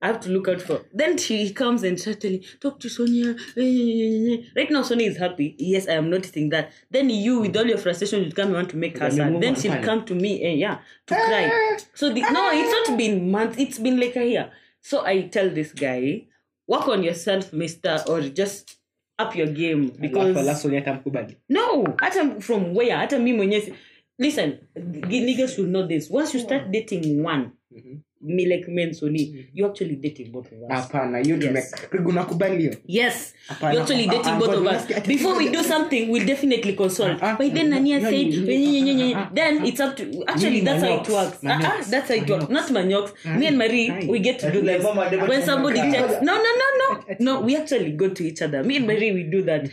[0.00, 0.80] I have to look out for.
[0.94, 3.34] Then she comes and starts telling, talk to Sonia.
[3.56, 5.56] Eh, right now, Sonia is happy.
[5.58, 6.72] Yes, I am noticing that.
[6.90, 9.40] Then you, with all your frustration, you come and want to make her sad.
[9.42, 11.78] Then she'll come to me and yeah, to cry.
[11.94, 13.49] So the, no, it's not been months.
[13.58, 14.50] It's been like a year.
[14.82, 16.26] So I tell this guy,
[16.68, 18.76] work on yourself, Mister, or just
[19.18, 23.74] up your game because Alafu- alafu Sonia no hata from where hata mi mwenyewe
[24.18, 26.10] listen niggas should know this.
[26.10, 30.68] Once you start dating one me like men soni you actually dating both of us.
[30.70, 31.74] Hapana hiyo Yes.
[32.06, 32.74] unakubali hiyo?
[32.86, 33.34] Yes.
[33.48, 33.72] Hapana.
[33.72, 35.06] you're actually Ah, dating ah, both of us.
[35.06, 37.22] Before we do something we'll definitely consult.
[37.22, 41.08] Ah, ah, by then nania ah, ah, then it's up to actually that's how it
[41.08, 41.38] works.
[41.46, 42.48] Ah, ah, that's how it works.
[42.48, 44.84] Not manyox me and marie we get to do this.
[45.28, 47.04] When somebody texts no no no no.
[47.18, 48.64] No we actually go to each other.
[48.64, 49.70] Me and marie we do that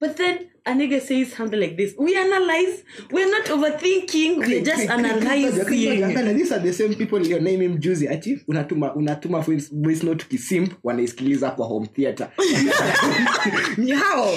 [0.00, 1.94] but then a nigga says something like this.
[1.98, 7.78] We analyze we're not overthinking we're just analyzing these are the same people ilioname him
[7.78, 12.28] juzi ati unatuma unatuma voice note kisimp wanaisikiliza kwa home theater.
[13.76, 14.30] Ni hao.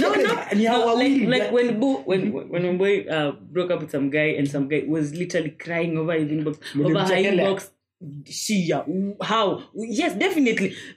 [0.00, 3.80] No, no, ni hao no like, like when Bo, when when boy uh, broke up
[3.80, 7.70] with some guy and some guy was literally crying over his inbox, over her inbox.
[8.24, 9.62] Shia, how?
[9.74, 10.74] Yes, definitely.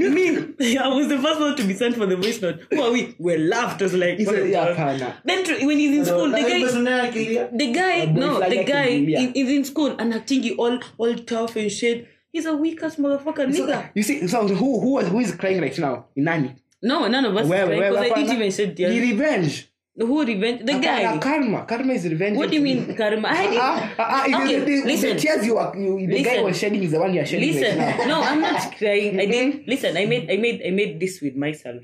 [0.00, 2.60] Me, I was the first one to be sent for the voice note.
[2.70, 3.14] Who are we?
[3.18, 3.80] We laughed.
[3.82, 5.14] I was like, said, yeah.
[5.24, 9.64] Then to- when he's in school, the guy, the guy, no, the guy is in
[9.64, 12.08] school and acting all all tough and shit.
[12.32, 13.90] He's a weak ass motherfucker, nigga.
[13.94, 17.36] you see so who who who is crying right now ni nani No, none of
[17.36, 20.66] us where, is crying because I didn't even shed the revenge Who revenge?
[20.66, 21.18] The Hapana, guy.
[21.18, 23.28] karma karma is revenge What do you mean, karma?
[23.28, 23.58] I didn't.
[23.60, 25.10] Ah, ah, ah, Okay, the, the, listen.
[25.14, 26.44] the tears you are you, the guy Listen.
[26.44, 29.20] was shedding is the one you are shedding Listen, right now no, I'm not crying.
[29.20, 29.68] I didn't.
[29.72, 31.82] Listen, I made, I made, I made this with myself.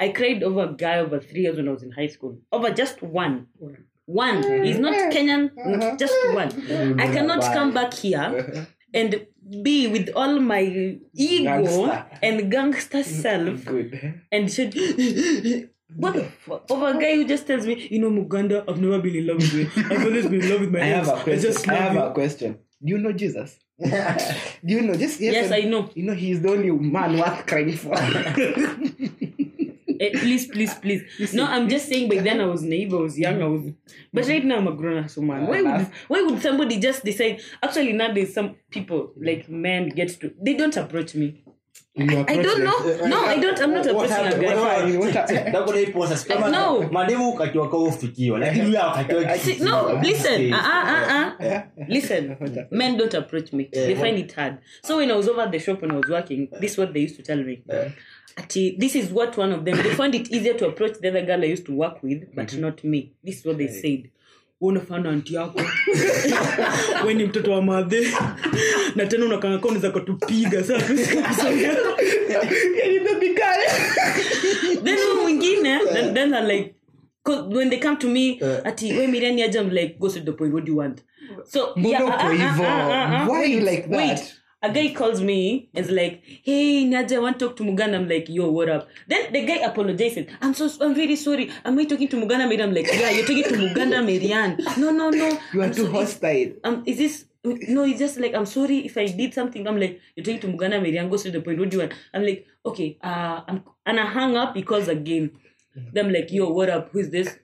[0.00, 2.38] I cried over a guy over three years when I was in high school.
[2.52, 3.48] Over just one.
[4.06, 4.42] One.
[4.64, 7.00] He's not Kenyan, just one.
[7.00, 9.26] I cannot come back here and
[9.62, 12.06] be with all my ego Gangster.
[12.22, 14.20] and gangster self Good.
[14.32, 14.74] and said,
[15.94, 16.64] What the fuck?
[16.70, 19.36] Of a guy who just tells me, you know, Muganda, I've never been in love
[19.36, 19.70] with you.
[19.76, 21.40] I've always been in love with my I have a question.
[21.40, 22.58] just I have you." a question.
[22.84, 23.58] Do you know Jesus?
[23.78, 23.90] Do
[24.64, 24.94] you know?
[24.94, 25.90] Just Yes, I know.
[25.94, 27.94] You know he's the only man worth crying for.
[29.98, 31.32] Eh, please, please, please.
[31.32, 32.10] No, I'm just saying.
[32.10, 32.92] Back then, I was naive.
[32.92, 33.40] I was young.
[33.40, 33.72] I was,
[34.12, 35.46] but right now, I'm a grown ass woman.
[35.46, 37.40] Why would why would somebody just decide?
[37.62, 41.42] Actually, nowadays, some people like men get to they don't approach me.
[41.98, 43.06] I don't know.
[43.06, 43.58] No, I don't.
[43.58, 44.42] I'm not What a happened?
[44.42, 44.96] guy.
[44.98, 45.52] What happened?
[45.52, 46.82] Double A posa, si kama No.
[46.92, 49.22] mademu ukakiwa kwa ufikiwa lakini huyo akakiwa
[49.60, 50.52] no, listen.
[50.52, 51.88] Uh, uh, uh, uh.
[51.88, 52.36] Listen.
[52.70, 53.64] Men don't approach me.
[53.72, 54.58] They find it hard.
[54.82, 56.92] So when I was over at the shop when I was working, this is what
[56.92, 57.62] they used to tell me.
[58.38, 61.24] Ati, this is what one of them they found it easier to approach the other
[61.24, 63.12] girl I used to work with, but not me.
[63.24, 64.10] This is what they said.
[64.60, 65.60] Unafana anti yako?
[67.06, 68.08] We ni mtoto wa madhe.
[68.94, 70.62] Na tena unakangaka unaweza katupiga
[74.84, 75.78] then mwingine
[76.14, 76.74] then, I'm like
[77.48, 80.54] when they come to me ati we miriani aja I'm like go to the point
[80.54, 81.02] what do you want?
[81.44, 83.96] So yeah, uh, uh, uh, uh, uh, uh, Why you like that?
[83.96, 87.62] wait a guy calls me and is like, "Hey, Nadia, I want to talk to
[87.64, 90.26] Muganda." I'm like, "Yo, what up?" Then the guy apologizes.
[90.40, 91.50] I'm so, I'm very sorry.
[91.64, 92.70] Am I talking to Muganda Miriam?
[92.70, 95.38] I'm like, "Yeah, you're talking to Muganda Miriam." No, no, no.
[95.52, 96.52] You are I'm too so- hostile.
[96.64, 100.00] um, is this no it's just like i'm sorry if i did something i'm like
[100.16, 102.44] you're talking to muganda miriam goes to the point what do you want i'm like
[102.64, 105.30] okay uh I'm, and i hung up because again
[105.92, 107.38] then i'm like yo what up who's this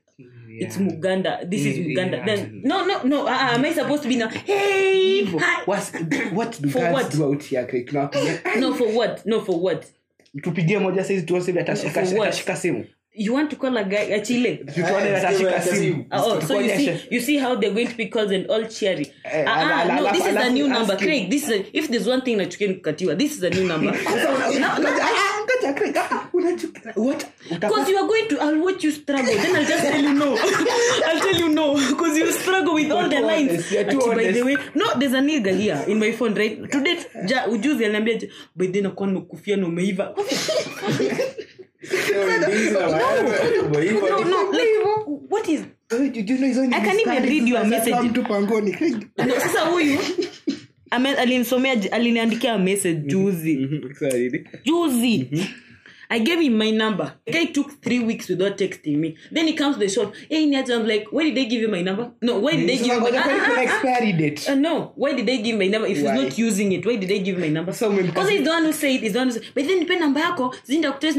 [0.60, 4.08] it's muganda this is muganda then no no no uh, uh, am i supposed to
[4.08, 5.24] be now hey.
[5.64, 5.92] What's,
[6.32, 7.10] what do For what?
[7.10, 7.66] do out here?
[7.66, 7.86] Craig?
[7.88, 9.86] Tunawapigia- no for what no for what
[10.42, 12.28] tupigie moja saizi tuone hivi atashika For what?
[12.28, 12.84] atashika simu
[13.14, 14.64] you want to call a guy achile
[15.60, 16.06] simu.
[16.10, 19.12] Oh, so you see, you see how they're going to be called an all cherry
[19.24, 20.96] uh, uh, ah, no, this is a new number.
[20.96, 21.30] Craig.
[21.30, 23.68] This is a, if there's one thing that you can katiwa, this is a new
[23.68, 23.92] number.
[23.98, 27.26] so, Ngoja, ah, ngoja, Craig, ah, unachukia- what?
[27.50, 29.34] Because you are going to, I'll watch you struggle.
[29.34, 30.36] Then I'll just tell you no.
[31.06, 31.74] I'll tell you no.
[31.74, 33.50] Because you struggle with all the lines.
[33.50, 36.34] honest, you're too Ati, by the way, no, there's a nigga here in my phone,
[36.34, 36.70] right?
[36.70, 38.18] Today, ja, ujuzi aliniambia,
[38.56, 40.14] by the nakuwa nimekufia na umeiva.
[42.92, 44.68] No, no, like,
[45.28, 47.94] what is, did you know hizo ni I can't even read your za- za message.
[48.08, 49.06] mtu pangoni Craig?
[49.18, 50.28] no, sasa huyu, ame-
[50.92, 53.68] alinisomea, aliniandikia message juzi.
[54.64, 55.28] Juzi
[56.12, 57.14] I gave him my number.
[57.24, 59.16] The guy took three weeks without texting me.
[59.30, 60.12] Then he comes to the shop.
[60.28, 62.10] Hey, Niaja, I'm like, why did they give you my number?
[62.20, 65.14] No, why did they give you my kuna ah, ah, expiry date uh, no, why
[65.14, 66.12] did they give my number if Why?
[66.14, 66.84] he's not using it?
[66.84, 67.72] Why did they give my number?
[67.72, 69.98] So Because he's the one who said, he's the one who said, but then nipe
[69.98, 71.16] number yako, zinda kutest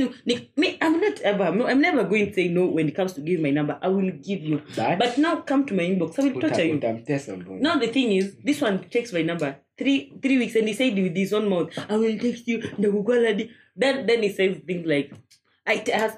[0.58, 3.40] me, I'm not ever, I'm, never going to say no when it comes to give
[3.40, 3.80] my number.
[3.82, 4.62] I will give you.
[4.76, 6.20] But- But now come to my inbox.
[6.20, 7.60] I will Uta- torture you.
[7.68, 10.96] Now the thing is, this one takes my number three three weeks, and he said
[10.96, 13.50] with his own mouth, "I will text you." Ndakukwaladi.
[13.76, 15.14] Then then he says things like,
[15.66, 16.18] "I ask,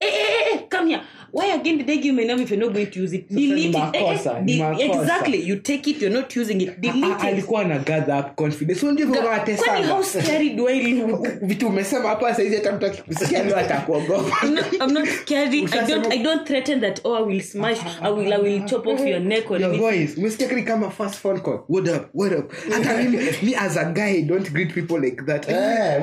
[0.00, 1.02] hey, hey, eh, eh, hey, eh, hey, come here.
[1.32, 3.24] Why again did they give my number if you're not going to use it?
[3.30, 3.76] so Delete it.
[3.76, 5.38] Eh, eh, makosa, de- exactly.
[5.42, 6.00] You take it.
[6.02, 6.80] You're not using it.
[6.80, 7.24] Delete it.
[7.24, 9.86] alikuwa na gather up confidence So ndivyo Kwani wanatesana.
[9.88, 11.28] how scary do I look?
[11.42, 15.58] vitu umesema hapa saizi hata mtu akikusikia leo atakuogopa I'm not, scary.
[15.72, 16.12] I don't.
[16.12, 17.00] I don't threaten that.
[17.04, 17.78] Oh, I will smash.
[18.02, 18.32] I will.
[18.32, 21.58] I will chop off your neck or your voice umesikia kile kama first phone call
[21.68, 25.48] what up what up hata mimi me as a guy don't greet people like that
[25.48, 26.02] Eh,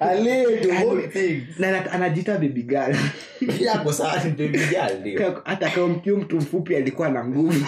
[0.00, 1.42] ale, the whole thing.
[1.58, 2.94] na na- anajiita baby girl
[3.60, 4.58] Yako sana, baby
[5.44, 7.66] hata kama mkiwa mtu mfupi alikuwa na nguvu.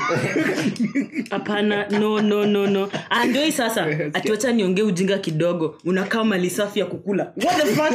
[1.31, 2.91] Hapana no no no no.
[3.11, 3.87] Ah, sasa.
[4.15, 5.79] Atuacha niongee ujinga kidogo.
[5.85, 7.33] Unakaa mali safi ya kukula.
[7.45, 7.93] What the fuck?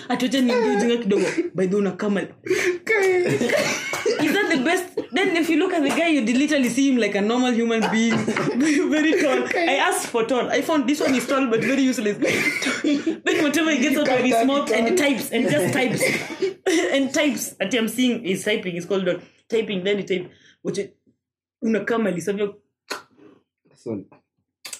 [0.10, 2.28] Atuacha niongee kidogo by the way
[4.23, 4.86] Is that the best?
[5.12, 7.82] Then if you look at the guy, you literally see him like a normal human
[7.91, 8.15] being,
[8.89, 9.43] very tall.
[9.56, 10.49] I asked for tall.
[10.49, 12.17] I found this one is tall but very useless.
[12.84, 16.02] then whatever he gets out of his mouth and types and just types
[16.93, 17.56] and types.
[17.60, 18.76] At I'm seeing is typing.
[18.76, 19.08] It's called
[19.49, 19.84] typing.
[19.84, 20.32] Then he type.
[20.62, 20.80] Which
[21.63, 22.56] unakama lisavyo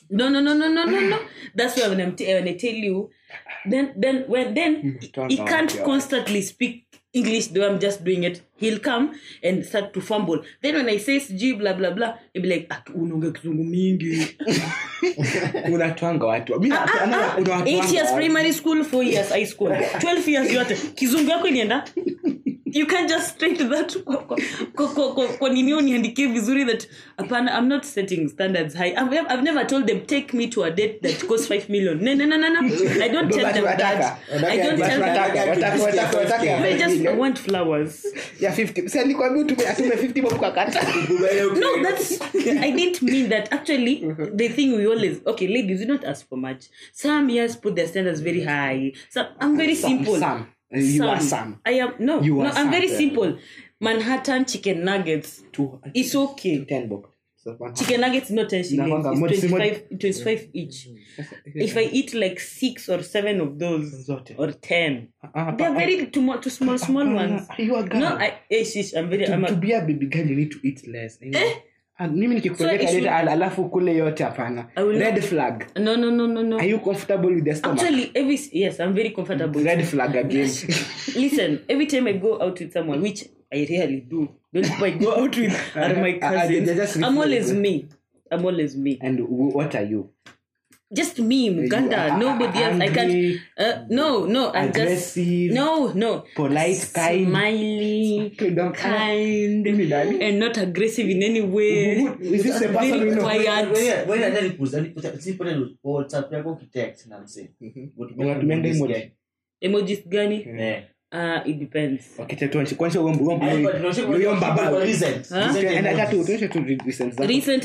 [0.10, 1.20] no no no no no no no
[1.56, 3.10] that's why when I'm t- when I tell you
[3.66, 5.86] then then when then turn he can't yeah.
[5.86, 8.42] constantly speak English the way I'm just doing it.
[8.58, 10.44] He'll come and start to fumble.
[10.64, 14.38] Then when I say sijui blah blah blah he'll be like "Ah, unaongea kizungu mingi.
[15.74, 16.54] Unatwanga watu.
[16.72, 16.86] Ah,
[17.52, 19.70] ah, eight years primary school four years high school.
[19.70, 20.76] 12 years yote.
[20.96, 21.86] Kizungu yako ilienda
[22.74, 23.98] you can't just state that.
[24.04, 24.38] Kwa- kwa-
[24.76, 28.90] kwa- kwa- kwa- kwa nini uniandikie vizuri that hapana i'm not setting standards high.
[28.92, 32.04] I've, I've never told them take me to a date that costs 5 million.
[32.04, 32.60] No no no no no.
[33.04, 34.18] I don't tell them that.
[34.32, 36.64] i don't tell them.
[36.64, 38.06] I just want flowers.
[38.40, 40.82] Ya 50 si alikwambia utume atume 50 bob kakata
[41.60, 42.20] no that's
[42.62, 43.54] i didn't mean that.
[43.54, 44.38] Actually mm-hmm.
[44.38, 46.66] the thing we always okay ladies you don't ask for much.
[46.94, 48.94] Some years put their standards very high.
[49.10, 50.20] So i'm very Some, simple.
[50.20, 50.46] some.
[50.74, 51.60] You are some.
[51.66, 53.38] i am no You no are i'm very simple.
[53.80, 55.44] Manhattan chicken nuggets.
[55.52, 56.64] Two- it's okay.
[56.66, 57.08] 10 bob.
[57.36, 59.06] So, chicken nuggets not 10 shillings.
[59.06, 60.88] It's moja- 25, 25 each.
[61.46, 66.06] If i eat like six or seven of those or 10 Ah, they're but- very
[66.08, 67.48] too, much, too small small Ah, ones.
[67.58, 68.00] you are girl.
[68.00, 70.36] no i eh, shish, i'm very to, i'm to a, be a baby girl you
[70.38, 71.18] need to eat less.
[71.22, 71.54] Eh?
[71.98, 75.66] Ah, mimi So nikikupeleka it should- date, al- alafu kule yote hapana I red flag
[75.80, 78.94] no no no no no are you comfortable with the stomach Actually, every yes, I'm
[78.94, 79.64] very comfortable.
[79.64, 80.50] red flag again
[81.16, 85.12] Listen, every time I go out with someone, which I rarely do, don't I go
[85.24, 87.04] out with are my Uh, uh, they- they cousins.
[87.06, 87.86] I'm always me.
[88.32, 88.98] I'm always me.
[89.02, 90.10] and what are you
[90.94, 91.98] Just me, Muganda.
[92.12, 92.82] are Nobody else.
[92.82, 93.80] I angry, can't.
[93.80, 94.52] Uh, no, no.
[94.54, 96.24] I'm just aggressive, no, no.
[96.36, 97.28] polite, kind.
[97.28, 100.22] smiley, Okay, don't- kind, Mimi nani?
[100.22, 101.96] and not aggressive in any way.
[102.00, 103.24] Who- who- is this the person Very we know?
[103.24, 103.44] quiet.
[105.84, 107.50] whatsapp yako ukitext na msee
[107.98, 109.12] Unatumianga emoji?
[109.62, 110.48] Emojis gani?
[110.60, 110.84] Eh.
[111.12, 112.20] Uh, it depends.
[112.20, 114.86] Okay, tete, tuonyeshe- kuonyesha huyo- huyo- Ah, huyo- but tunaonyesha- huyo mbaba.
[114.86, 115.30] Recent.
[115.30, 115.38] Huh?
[115.38, 116.16] Recent Okay, and I got to-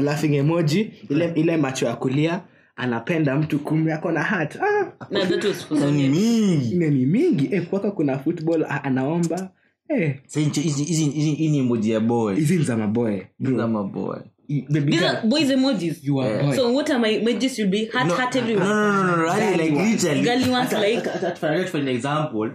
[0.00, 2.40] laughing emoji ile ile macho ya kulia
[2.76, 6.72] anapenda mtu kumbe ako na hat ah, Na that was for some years.
[6.72, 9.50] ine ni mingi eh, kwaka kuna football ah, anaomba
[9.88, 13.20] eh, Sasa hizi- hizi- hizi- hizi- hii ni emoji ya boy hizi ni za maboy
[13.38, 13.56] bro.
[13.56, 14.16] Kama boy
[14.50, 16.04] I- baby These girl, are boys emojis.
[16.04, 16.56] you are boy.
[16.56, 18.68] So what are my emojis will be heart heart no, everywhere.
[18.68, 20.22] no, no, no, no, really, like, Girl, literally.
[20.22, 22.50] girl wants Hata- like- hata- hata for- for an example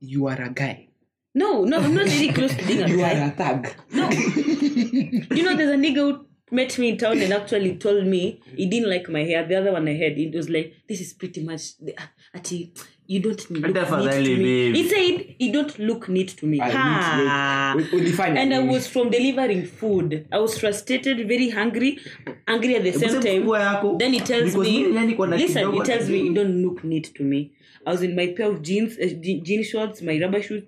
[0.00, 0.88] you are a guy
[1.34, 4.10] No, no, I'm not really close to being a you are a thug No.
[4.10, 8.66] You know, there's a nigga who met me in town and actually told me he
[8.66, 9.46] didn't like my hair.
[9.46, 11.94] The other one I had, it was like, this is pretty much the,
[12.34, 12.72] ati,
[13.10, 14.72] you don't look neat Tafadhali, to me.
[14.78, 16.58] He said, you don't look neat to me.
[16.62, 17.74] Ah, Ha.
[17.76, 17.92] neat, neat.
[18.00, 20.28] Ulifanya And I was from delivering food.
[20.30, 21.98] I was frustrated, very hungry,
[22.46, 23.98] angry at the same time.
[23.98, 26.84] Then he tells me, mimi yani kwa na listen, he tells me you don't look
[26.84, 27.40] neat to me.
[27.86, 30.62] I was in my pair of jeans, uh, je- jean shorts, my rubber shoes.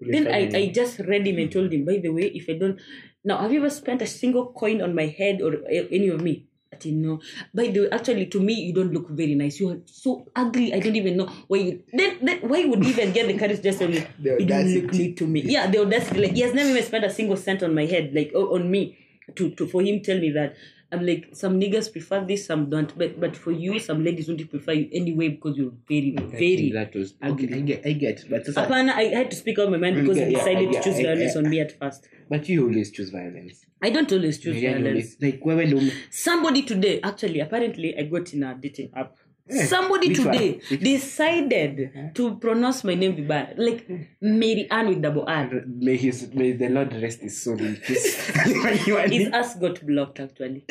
[0.00, 2.80] Then I, I just read him and told him, by the way, if I don't
[3.26, 6.20] now, have you ever spent a single coin on my head or uh, any of
[6.20, 6.46] me?
[6.74, 7.20] I didn't know.
[7.54, 9.60] By the way, actually, to me, you don't look very nice.
[9.60, 10.74] You are so ugly.
[10.74, 11.82] I don't even know why you.
[11.92, 14.68] Then, then why would you even get the courage to just tell me you don't
[14.74, 14.98] look audacity.
[14.98, 15.42] neat to me?
[15.42, 16.20] Yeah, the audacity.
[16.26, 18.98] Like he has never even spent a single cent on my head, like on me,
[19.36, 20.56] to, to for him tell me that.
[20.92, 22.96] I'm like some niggas prefer this, some don't.
[22.96, 26.94] But but for you, some ladies won't prefer you anyway because you're very very that
[26.94, 27.52] was ugly.
[27.52, 30.18] I get, I get but sasa, Apana, I had to speak out my mind because
[30.18, 31.40] Yeah, he decided yeah, to choose yeah, violence yeah.
[31.42, 32.06] on me at first.
[32.30, 35.16] but you always choose violence I don't always choose Yeah, you violence.
[35.20, 39.16] like wewe ndio Somebody today, actually, apparently, I got in a dating app.
[39.50, 39.66] Yeah.
[39.66, 40.16] Somebody one?
[40.16, 42.10] today Which- decided eh?
[42.14, 43.84] to pronounce my name vibaya, like
[44.20, 45.64] Mary Ann with double R.
[45.66, 48.16] may his may the lord rest his soul in peace
[49.10, 50.64] His ass got blocked actually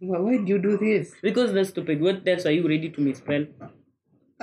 [0.00, 2.00] why, why do you do this because that's stupid.
[2.00, 3.46] What that's why you ready to misspell?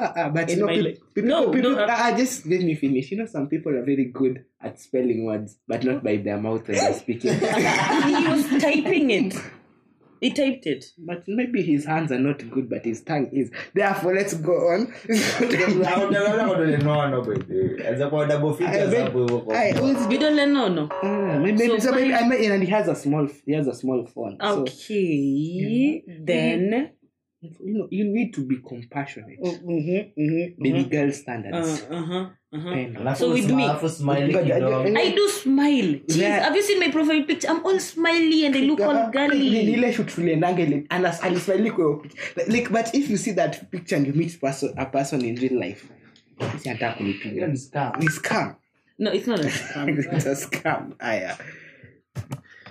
[0.02, 2.10] Ah, ah, but In you know, my peop- li- people, No, people, no, uh- ah,
[2.14, 3.12] ah, just let me finish.
[3.12, 6.68] You know, some people are very good at spelling words, but not by their mouth
[6.68, 7.34] when they're speaking.
[8.08, 9.36] he was typing it.
[10.22, 10.86] He typed it.
[10.98, 13.52] but maybe his hands are not good, but his tongue is.
[13.74, 14.94] Therefore, let's go on.
[17.88, 20.68] Anza kwa double I features bet- hapo hivyo kwa- I always- You don't let no
[20.70, 20.90] no.
[21.04, 23.74] Ah, maybe, So so maybe, I mean, and he has a small, he has a
[23.74, 24.38] small phone.
[24.42, 26.90] So Okay, then.
[27.42, 29.40] You know, you need to be compassionate.
[29.42, 31.86] Mm-hmm, mm-hmm, Baby girl standards.
[31.90, 32.26] Uh huh.
[32.52, 32.74] Uh huh.
[32.74, 33.00] Penda.
[33.00, 36.00] Alafu So with sma- me- alafu smile But- I do smile.
[36.08, 36.44] Jeez, Yeah.
[36.44, 37.48] have you seen my profile picture?
[37.52, 39.48] I'm all smiley and I look all girly.
[39.74, 42.18] ile shoot tuliendanga ile anas- alismile kwa hiyo picha.
[42.36, 45.36] Like- like but if you see that picture and you meet person, a person in
[45.38, 45.88] real life
[46.58, 48.00] si anataka kunipiga Hiyo ni scam.
[48.00, 48.56] ni scam
[49.00, 49.90] No, it's not a scam.
[50.16, 51.38] It's a scam aya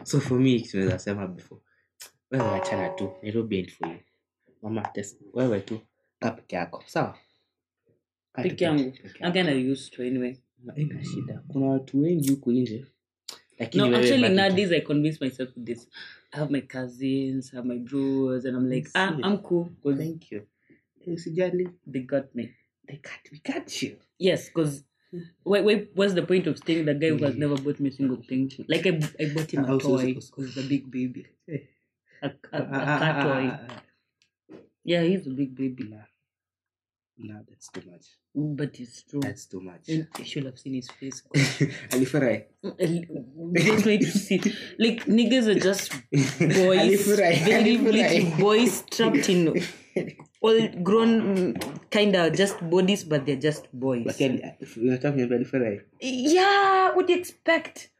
[0.04, 1.60] so for me it's tunaweza sema before
[2.30, 3.94] wewe wachana tu nairobi ain't for you
[4.62, 5.80] mama test wewe tu
[6.20, 7.18] kaa peke yako sawa
[8.42, 8.90] Peke yangu.
[8.92, 9.24] peke yako.
[9.24, 10.36] I'm gonna used to anyway.
[10.74, 12.86] haina shida kuna watu wengi huku nje
[13.58, 15.88] lakini No, actually, nowadays I convince myself with this.
[16.32, 19.16] I have my cousins, I have my bros, and I'm like, ah.
[19.22, 20.42] I'm cool thank you
[21.06, 22.54] Eh, usijali they got me.
[22.86, 24.84] they got, we got you Yes, because
[25.44, 27.92] wait, wait, what's the point of staying a guy who has never bought me a
[27.92, 28.50] single thing?
[28.68, 31.58] Like I, I bought him a was toy because he's a big baby, Eh.
[32.22, 33.78] a, a, a Ah, ah, car ah, toy.
[34.88, 35.02] Ah, ah.
[35.02, 35.84] Yeah, he's a big baby.
[35.84, 36.06] Nah.
[37.18, 38.06] Nah, that's too much.
[38.34, 39.20] But it's true.
[39.20, 39.88] That's too much.
[39.88, 41.22] And you should have seen his face.
[41.90, 42.46] Alifurahi.
[43.58, 44.38] Just wait to see.
[44.78, 45.90] Like niggas are just
[46.38, 47.06] boys,
[47.42, 49.50] very little boys trapped in
[50.40, 51.54] all grown
[51.90, 54.06] kind of just bodies, but they're just boys.
[54.06, 55.80] Lakini unataka kuniambia alifurahi?
[56.00, 57.90] Yeah, what do you expect?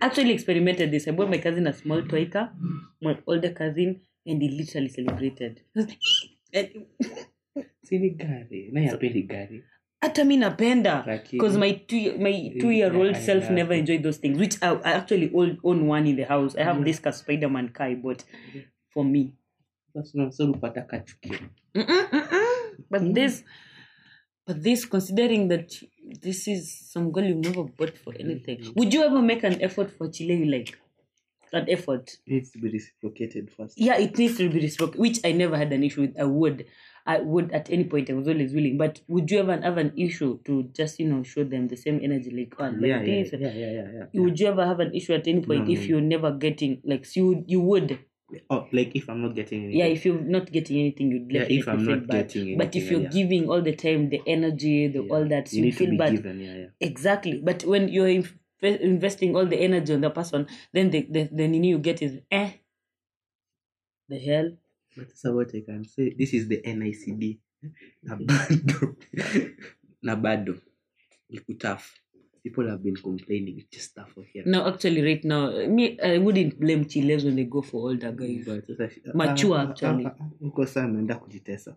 [0.00, 1.06] Actually experimented this.
[1.06, 2.50] I bought my cousin a small toy car,
[3.00, 5.62] my older cousin, and he literally celebrated.
[6.52, 6.86] And-
[7.86, 8.70] Si ni gari.
[8.72, 9.62] Naye hapendi gari.
[10.00, 13.52] hata mi napenda because my two my two year old Yeah, self yeah.
[13.52, 16.62] never enjoyed those things which I, I actually own, own one in the house i
[16.62, 18.24] have this ka spider-man car I bought
[18.92, 19.34] for me
[19.94, 21.38] ulipata kachukio.
[22.90, 23.14] But mm.
[23.14, 23.42] this
[24.46, 25.72] but this considering that
[26.22, 28.72] this is some girl you never bought for anything mm-hmm.
[28.76, 30.78] would you ever make an effort for chile you like
[31.52, 33.78] an effort Needs to be reciprocated first.
[33.78, 36.66] yeah it needs to be reciprocated which i never had an issue with i would
[37.06, 39.92] i would at any point i was always willing but would you ever have an
[39.96, 43.22] issue to just you know show them the same energy like oh, like Yeah, yeah,
[43.22, 44.20] this yeah, yeah, yeah, yeah.
[44.20, 45.86] would you ever have an issue at any point No, if no.
[45.86, 47.98] you're never getting like you you would
[48.50, 49.78] Oh, like if I'm not getting anything.
[49.78, 52.90] yeah if you're not getting anything you'd Yeah, if I'm not bad getting but if
[52.90, 53.08] you're yeah.
[53.08, 55.12] giving all the time the energy the Yeah.
[55.12, 56.40] all that you you feel bad given.
[56.40, 56.66] Yeah, yeah.
[56.80, 61.28] exactly but when you're inv- investing all the energy on the person then the the,
[61.32, 62.50] the nini you get is eh
[64.08, 64.50] the hell
[64.96, 66.14] But so what I can say.
[66.16, 67.38] This is the NICD.
[68.02, 68.96] Na bado.
[70.02, 70.54] Na bado.
[71.30, 71.78] Iko.
[72.42, 73.58] People have been complaining.
[73.58, 74.44] It's just tough here.
[74.46, 78.46] no actually right now me i wouldn't blame chiles when they go for older guys
[78.46, 80.06] But Mature, ah, ah, actually.
[80.06, 81.76] ah, Huko saa ameenda kujitesa.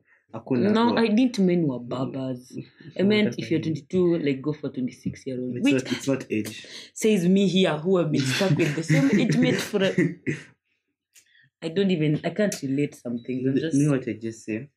[0.52, 2.58] No i didn't mean were babas
[3.00, 6.08] i meant if you're 22 like go for 26 year old It's which not, it's
[6.08, 6.68] not age.
[6.94, 9.92] says me here who have been stuck with the same intimate for a,
[11.62, 13.46] I don't even I can't relate something.
[13.48, 14.70] I'm just You know what I just say?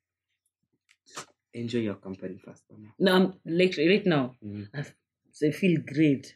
[1.55, 2.62] Enjoy your company first.
[2.98, 4.68] no I'm like right now Mm.
[4.74, 4.82] I,
[5.32, 6.34] so I feel great.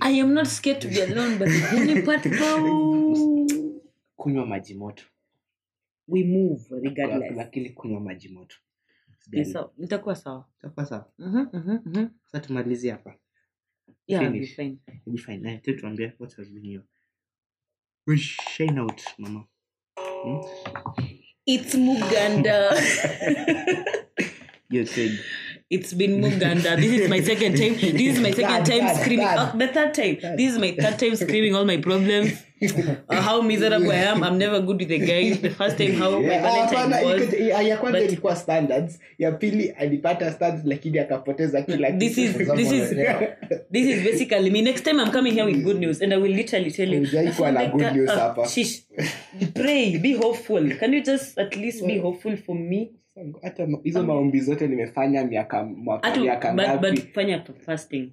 [0.00, 2.22] I am not scared to be alone, but the only part
[4.18, 5.04] kunywa maji moto
[6.10, 7.36] we move regardless.
[7.36, 8.56] lakini kunywa maji moto
[9.32, 10.48] Ni sawa, nitakuwa sawa.
[10.58, 12.06] Itakuwa sawa Mhm, mhm, mhm.
[12.26, 13.14] sasa tumalizie hapa
[14.06, 14.56] Yeah, I'll be Finish.
[14.56, 14.78] fine.
[15.06, 15.38] Be fine.
[15.38, 16.82] Na tu tuambie what has been your
[18.06, 19.44] We shine out mama
[20.24, 20.40] hmm?
[21.46, 22.70] It's Muganda.
[24.70, 25.18] you said
[25.70, 26.74] It's been Muganda.
[26.74, 27.74] This is my second time.
[27.74, 29.26] This is my second time third, screaming.
[29.28, 29.50] third.
[29.54, 30.36] Oh, the third time.
[30.36, 32.32] This is my third time screaming all my problems.
[33.08, 34.22] Uh, how miserable I am.
[34.24, 35.32] I'm never good with the guy.
[35.34, 37.32] The first time how my Valentine was.
[37.68, 42.72] ya kwanza but- ilikuwa standards ya pili alipata standards lakini akapoteza kila This is this
[42.72, 42.90] is
[43.72, 44.62] this is basically me.
[44.62, 47.00] Next time I'm coming here with good news, and I will literally tell you.
[47.00, 48.48] Hujai I kuwa found na good news uh, hapa.
[48.48, 48.82] Shish,
[49.54, 50.70] pray, be hopeful.
[50.78, 52.90] Can you just at least be hopeful for me?
[53.42, 57.00] Hata hizo maombi zote nimefanya miaka miaka but but ngapi?
[57.00, 58.12] fanya fasting,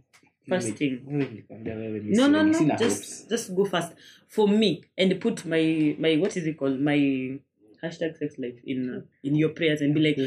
[0.50, 1.02] fasting.
[1.08, 3.98] Wewe nilikwambia wewe ni no no no just just go fast.
[4.28, 6.80] For me and put my my what is it called?
[6.80, 7.40] My
[7.82, 10.18] hashtag sex life in uh, in your prayers and be like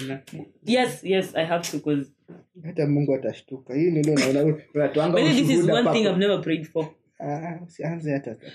[0.64, 2.11] yes yes i have to because
[2.64, 3.75] hata mungu atashtuka.
[3.75, 6.87] Hii nilo unaona unatoanga this is one thing i've never prayed for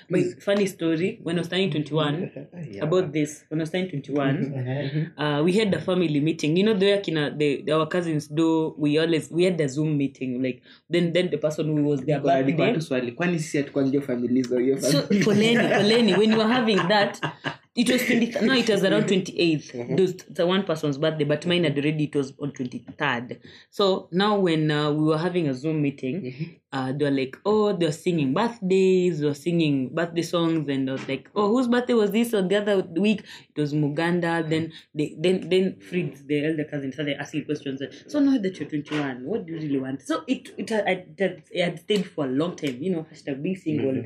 [0.10, 1.20] my funny story.
[1.24, 2.32] When i was turning 21
[2.72, 2.84] Yeah.
[2.88, 6.58] about this when i was turning 21 uh, we had a family meeting.
[6.58, 9.98] You know the way kina the, our cousins do we always we had a zoom
[9.98, 13.12] meeting like then then the person who was there birthday.
[13.12, 16.14] kwani sisi hatukuangia famili hizo so poleni poleni.
[16.16, 17.20] When you were having that
[17.76, 21.66] it was 20 no it was around 28th those the one person's birthday but mine
[21.66, 25.82] had already it was on 23rd so now when uh, we were having a zoom
[25.82, 30.68] meeting uh, they were like oh they were singing birthdays they were singing birthday songs
[30.70, 33.24] and I was like oh whose birthday was this on the other week?
[33.56, 38.20] It was muganda then they then then Fritz the elder cousin started asking questions so
[38.20, 40.02] now that you're 21 what do you really want?
[40.02, 43.42] So it it had, it it had stayed for a long time you know hashtag
[43.42, 44.04] being single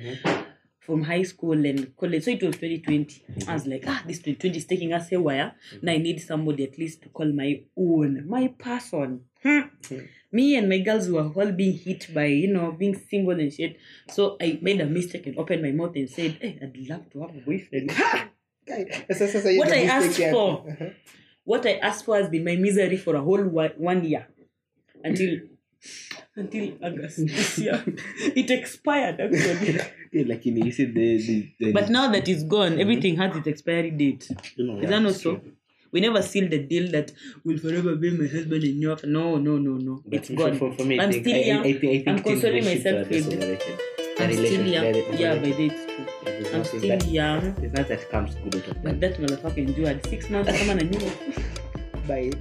[0.90, 2.24] from high school and college.
[2.24, 3.46] So it was 2020.
[3.48, 5.54] I was like, ah, this 2020 is taking us haywire.
[5.84, 9.22] Now I need somebody at least to call my own, my person.
[9.44, 9.70] Hmm.
[10.32, 13.78] Me and my girls were all being hit by, you know, being single and shit.
[14.10, 17.22] So I made a mistake and opened my mouth and said, hey, I'd love to
[17.22, 17.92] have a boyfriend.
[19.10, 20.64] Sasa- sasa hiyo what I asked for,
[21.46, 23.44] what I asked for has been my misery for a whole
[23.78, 24.28] one year
[25.04, 25.40] until
[26.36, 27.84] until August this year.
[28.36, 29.80] it expired actually.
[30.12, 32.82] Yeah, lakini you see the, the, the But now that it's gone, mm-hmm.
[32.82, 34.28] everything has its expiry date.
[34.58, 35.40] you know, Is that not so?
[35.92, 37.12] We never sealed the deal that
[37.46, 39.04] will forever be my husband in New York.
[39.06, 40.02] No, no, no, no.
[40.06, 40.58] But It's for- gone.
[40.58, 41.60] For, for me, I I'm think, still young.
[41.64, 43.78] I, I think, I think I'm consoling relationships myself with- overrated.
[43.78, 44.74] the I'm still relationship.
[44.74, 44.92] young.
[44.94, 46.06] the- the- Yeah, by the it's true.
[46.26, 47.54] there's I'm still that- young.
[47.54, 49.18] there's nothing that comes good out of But that.
[49.18, 51.12] that motherfucker endured six months Come on, kama na nyuma.
[52.08, 52.32] Bye.